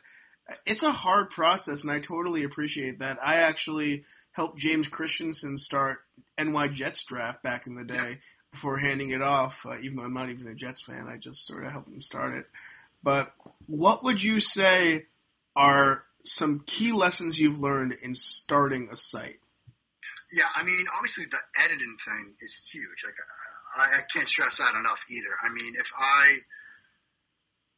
[0.66, 3.20] it's a hard process and I totally appreciate that.
[3.24, 6.00] I actually helped James Christensen start
[6.38, 8.16] NY Jets draft back in the day Yeah.
[8.52, 11.08] before handing it off, uh, even though I'm not even a Jets fan.
[11.08, 12.46] I just sort of helped him start it.
[13.04, 13.32] But
[13.68, 15.06] what would you say
[15.56, 19.40] are some key lessons you've learned in starting a site?
[20.32, 23.04] Yeah, I mean, obviously the editing thing is huge.
[23.06, 23.16] Like,
[23.78, 25.30] I, I can't stress that enough either.
[25.44, 26.38] I mean, if I,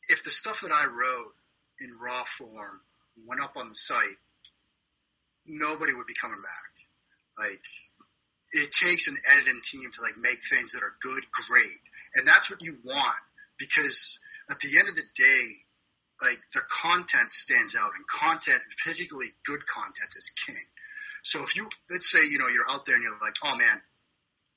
[0.10, 1.34] if the stuff that I wrote
[1.82, 2.82] in raw form
[3.28, 4.18] went up on the site,
[5.45, 7.48] nobody would be coming back.
[7.49, 7.64] Like,
[8.53, 11.80] it takes an editing team to like make things that are good, great,
[12.15, 13.19] and that's what you want
[13.57, 14.19] because
[14.49, 15.44] at the end of the day,
[16.22, 20.65] like the content stands out, and content, particularly good content, is king.
[21.23, 23.81] So if you let's say you know you're out there and you're like, oh man,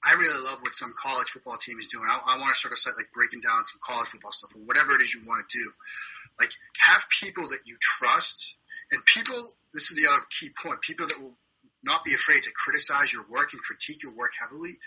[0.02, 2.04] I really love what some college football team is doing.
[2.08, 4.62] I, I want to sort of start like breaking down some college football stuff or
[4.62, 5.72] whatever it is you want to do.
[6.38, 8.56] Like have people that you trust
[8.90, 9.36] and people.
[9.72, 10.80] This is the other key point.
[10.80, 11.36] People that will
[11.82, 14.78] not be afraid to criticize your work and critique your work heavily.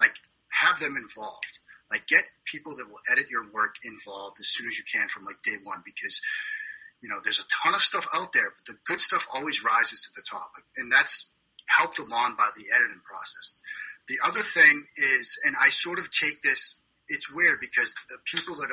[0.00, 0.14] Like
[0.48, 1.58] have them involved.
[1.92, 5.24] Like get people that will edit your work involved as soon as you can from
[5.24, 6.22] like day one because
[7.02, 10.08] you know there's a ton of stuff out there, but the good stuff always rises
[10.08, 11.28] to the top, and that's
[11.66, 13.60] helped along by the editing process.
[14.08, 16.76] The other thing is, and I sort of take this.
[17.08, 18.70] It's weird because the people that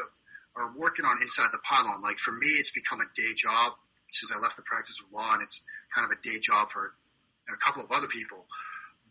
[0.56, 3.74] are, working on inside the pylon, like for me, it's become a day job
[4.12, 5.62] since I left the practice of law, and it's
[5.94, 6.94] kind of a day job for
[7.48, 8.46] a couple of other people.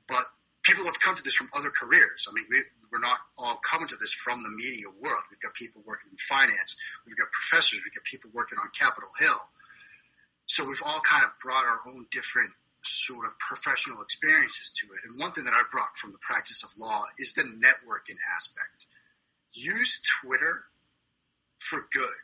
[0.07, 0.27] But
[0.69, 2.29] people have come to this from other careers.
[2.29, 2.61] I mean, we,
[2.93, 5.25] we're not all coming to this from the media world.
[5.33, 6.77] We've got people working in finance.
[7.07, 7.81] We've got professors.
[7.81, 9.41] We've got people working on Capitol Hill.
[10.45, 12.53] So we've all kind of brought our own different
[12.85, 15.01] sort of professional experiences to it.
[15.09, 18.87] And one thing that I brought from the practice of law is the networking aspect.
[19.53, 20.65] Use Twitter
[21.59, 22.21] for good.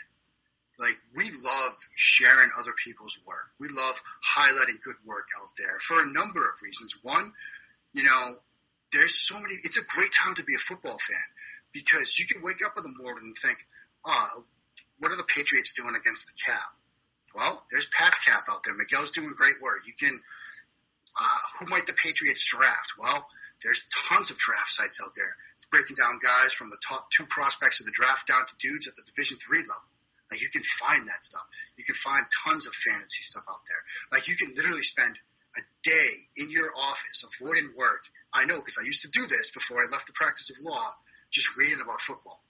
[0.79, 3.49] Like we love sharing other people's work.
[3.61, 4.01] We love
[4.37, 6.97] highlighting good work out there for a number of reasons.
[7.03, 7.33] One,
[7.95, 8.35] you know,
[8.93, 9.55] there's so many.
[9.63, 11.27] It's a great time to be a football fan
[11.73, 13.59] because you can wake up in the morning and think,
[14.05, 14.45] "Oh,
[14.99, 16.75] what are the Patriots doing against the Cap?"
[17.35, 18.75] Well, there's Pat's Cap out there.
[18.75, 19.87] Miguel's doing great work.
[19.87, 20.21] You can.
[21.19, 22.95] Uh, who might the Patriots draft?
[22.99, 23.27] Well,
[23.63, 25.37] there's tons of draft sites out there.
[25.57, 28.89] It's breaking down guys from the top two prospects of the draft down to dudes
[28.89, 29.89] at the Division three level.
[30.31, 31.47] Like you can find that stuff.
[31.77, 33.83] You can find tons of fantasy stuff out there.
[34.11, 35.19] Like you can literally spend
[35.57, 38.05] a day in your office avoiding work.
[38.33, 40.95] I know because I used to do this before I left the practice of law,
[41.31, 42.41] just reading about football.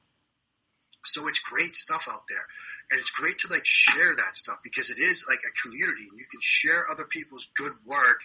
[1.04, 2.46] So it's great stuff out there.
[2.90, 6.18] And it's great to like share that stuff because it is like a community and
[6.18, 8.20] you can share other people's good work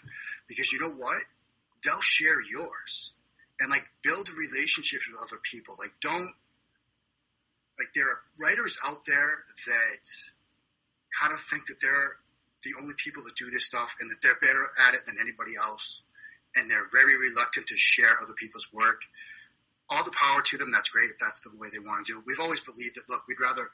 [0.48, 1.22] because you know what?
[1.84, 3.14] They'll share yours.
[3.60, 5.76] And like build relationships with other people.
[5.78, 6.32] Like don't
[7.78, 10.08] like there are writers out there that
[11.20, 12.16] kind of think that they're
[12.64, 15.54] the only people that do this stuff and that they're better at it than anybody
[15.56, 16.04] else.
[16.56, 19.02] And they're very reluctant to share other people's work.
[19.90, 20.72] All the power to them.
[20.72, 22.26] That's great if that's the way they want to do it.
[22.26, 23.70] We've always believed that, look, we'd rather,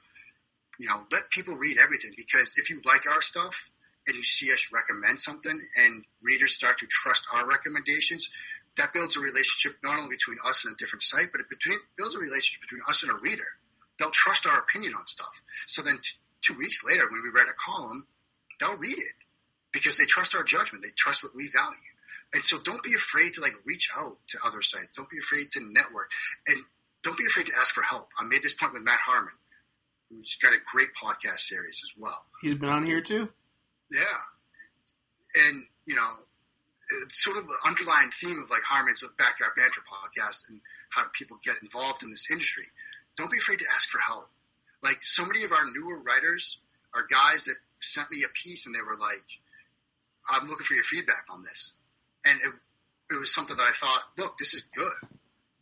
[0.80, 3.72] you know, let people read everything because if you like our stuff
[4.08, 8.30] and you see us recommend something and readers start to trust our recommendations,
[8.78, 11.80] that builds a relationship not only between us and a different site, but it between,
[11.98, 13.48] builds a relationship between us and a reader.
[13.98, 15.42] They'll trust our opinion on stuff.
[15.68, 18.06] So then t- two weeks later, when we write a column,
[18.60, 19.16] they'll read it
[19.72, 20.84] because they trust our judgment.
[20.84, 21.78] They trust what we value.
[22.34, 24.98] And so don't be afraid to like reach out to other sites.
[24.98, 26.12] Don't be afraid to network
[26.48, 26.64] and
[27.04, 28.10] don't be afraid to ask for help.
[28.20, 29.34] I made this point with Matt Harmon,
[30.10, 32.26] who's got a great podcast series as well.
[32.42, 33.30] He's been on here too.
[33.92, 34.02] Yeah.
[35.48, 36.10] And, you know,
[37.10, 41.56] sort of the underlying theme of like Harmon's Backyard Banter podcast and how people get
[41.62, 42.66] involved in this industry.
[43.18, 44.30] Don't be afraid to ask for help.
[44.84, 46.60] Like so many of our newer writers
[46.94, 47.56] are guys that
[47.86, 49.26] sent me a piece and they were like,
[50.30, 51.74] I'm looking for your feedback on this.
[52.26, 55.10] And it, it was something that I thought, look, this is good.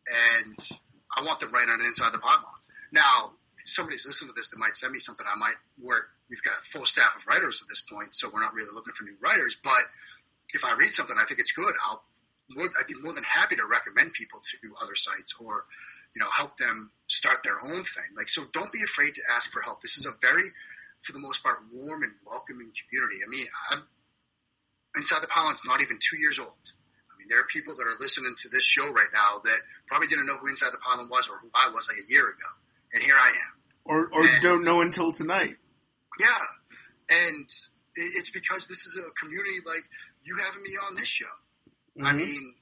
[0.08, 0.58] And
[1.16, 2.60] I want them right on inside the pylon.
[2.91, 3.32] Now,
[3.66, 6.08] somebody's listening to this that might send me something, I might work.
[6.30, 8.94] We've got a full staff of writers at this point, so we're not really looking
[8.94, 9.58] for new writers.
[9.62, 9.84] But
[10.54, 11.74] if I read something, I think it's good.
[11.86, 12.04] I'll,
[12.58, 15.66] I'd be more than happy to recommend people to other sites or,
[16.16, 18.10] you know, help them start their own thing.
[18.16, 19.82] Like, so don't be afraid to ask for help.
[19.82, 20.44] This is a very
[21.04, 23.20] for the most part, warm and welcoming community.
[23.26, 23.84] I mean, I'm,
[24.96, 26.48] Inside the Pylon's not even two years old.
[26.48, 29.58] I mean, there are people that are listening to this show right now that
[29.88, 32.24] probably didn't know who Inside the Pylon was or who I was like a year
[32.24, 32.50] ago.
[32.94, 33.54] And here I am.
[33.86, 35.58] Or, or and, don't know until tonight.
[36.20, 36.46] Yeah.
[37.10, 37.50] And
[37.96, 39.84] it's because this is a community like
[40.24, 41.26] you having me on this show.
[41.98, 42.06] Mm-hmm.
[42.06, 42.54] I mean,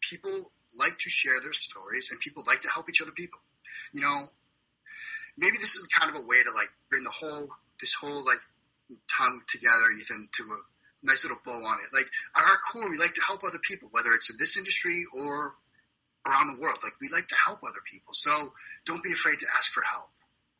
[0.00, 3.40] people like to share their stories and people like to help each other people.
[3.92, 4.28] You know,
[5.36, 7.48] maybe this is kind of a way to like bring the whole
[7.82, 8.40] this whole like
[9.18, 10.56] tongue together, Ethan, to a
[11.02, 11.92] nice little bow on it.
[11.92, 15.04] Like at our core, we like to help other people, whether it's in this industry
[15.12, 15.52] or
[16.26, 16.78] around the world.
[16.82, 18.14] Like we like to help other people.
[18.14, 18.52] So
[18.86, 20.08] don't be afraid to ask for help.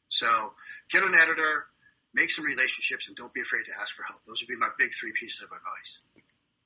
[0.09, 0.53] So
[0.91, 1.65] get an editor,
[2.13, 4.25] make some relationships, and don't be afraid to ask for help.
[4.25, 5.99] Those would be my big three pieces of advice.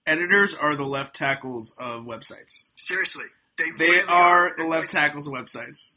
[0.07, 2.69] Editors are the left tackles of websites.
[2.77, 3.25] Seriously,
[3.59, 5.97] they they really are, are the left like, tackles of websites.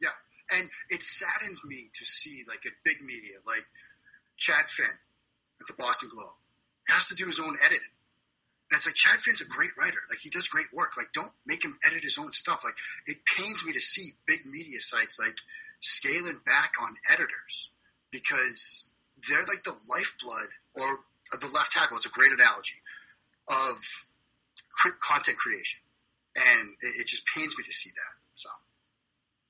[0.00, 0.08] Yeah,
[0.50, 3.64] and it saddens me to see like a big media like
[4.40, 4.86] Chad Finn
[5.60, 6.34] at the Boston Globe
[6.88, 7.94] has to do his own editing.
[8.70, 9.98] And it's like Chad Finn's a great writer.
[10.08, 10.96] Like he does great work.
[10.96, 12.62] Like don't make him edit his own stuff.
[12.64, 12.74] Like
[13.06, 15.36] it pains me to see big media sites like
[15.80, 17.70] scaling back on editors
[18.10, 18.88] because
[19.28, 21.00] they're like the lifeblood or
[21.38, 21.96] the left tackle.
[21.96, 22.76] It's a great analogy
[23.48, 23.78] of
[25.00, 25.80] content creation,
[26.36, 28.14] and it, just pains me to see that.
[28.36, 28.48] So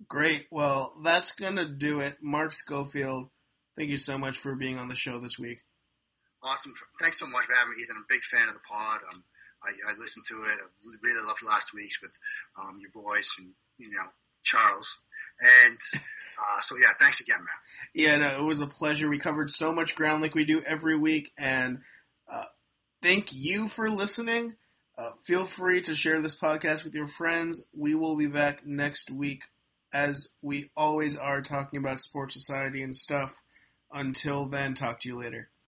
[0.09, 0.47] great.
[0.51, 2.17] Well, that's gonna do it.
[2.21, 3.29] Mark Schofield,
[3.77, 5.61] thank you so much for being on the show this week
[6.43, 6.75] awesome.
[7.01, 7.97] Thanks so much for having me, Ethan.
[7.97, 9.01] I'm a big fan of the pod.
[9.11, 9.23] Um,
[9.63, 10.59] I, I listened to it.
[10.59, 12.17] I really loved last week's with
[12.61, 13.49] um, your boys and
[13.79, 14.07] you know
[14.43, 14.99] Charles.
[15.41, 15.79] And
[16.39, 17.47] uh, so yeah, thanks again, man.
[17.95, 19.09] Yeah, no, it was a pleasure.
[19.09, 21.81] We covered so much ground like we do every week, and
[22.31, 22.45] uh,
[23.03, 24.55] thank you for listening.
[24.97, 27.65] Uh, feel free to share this podcast with your friends.
[27.75, 29.45] We will be back next week,
[29.95, 33.35] as we always are, talking about sports society and stuff.
[33.93, 35.50] Until then, talk to you later.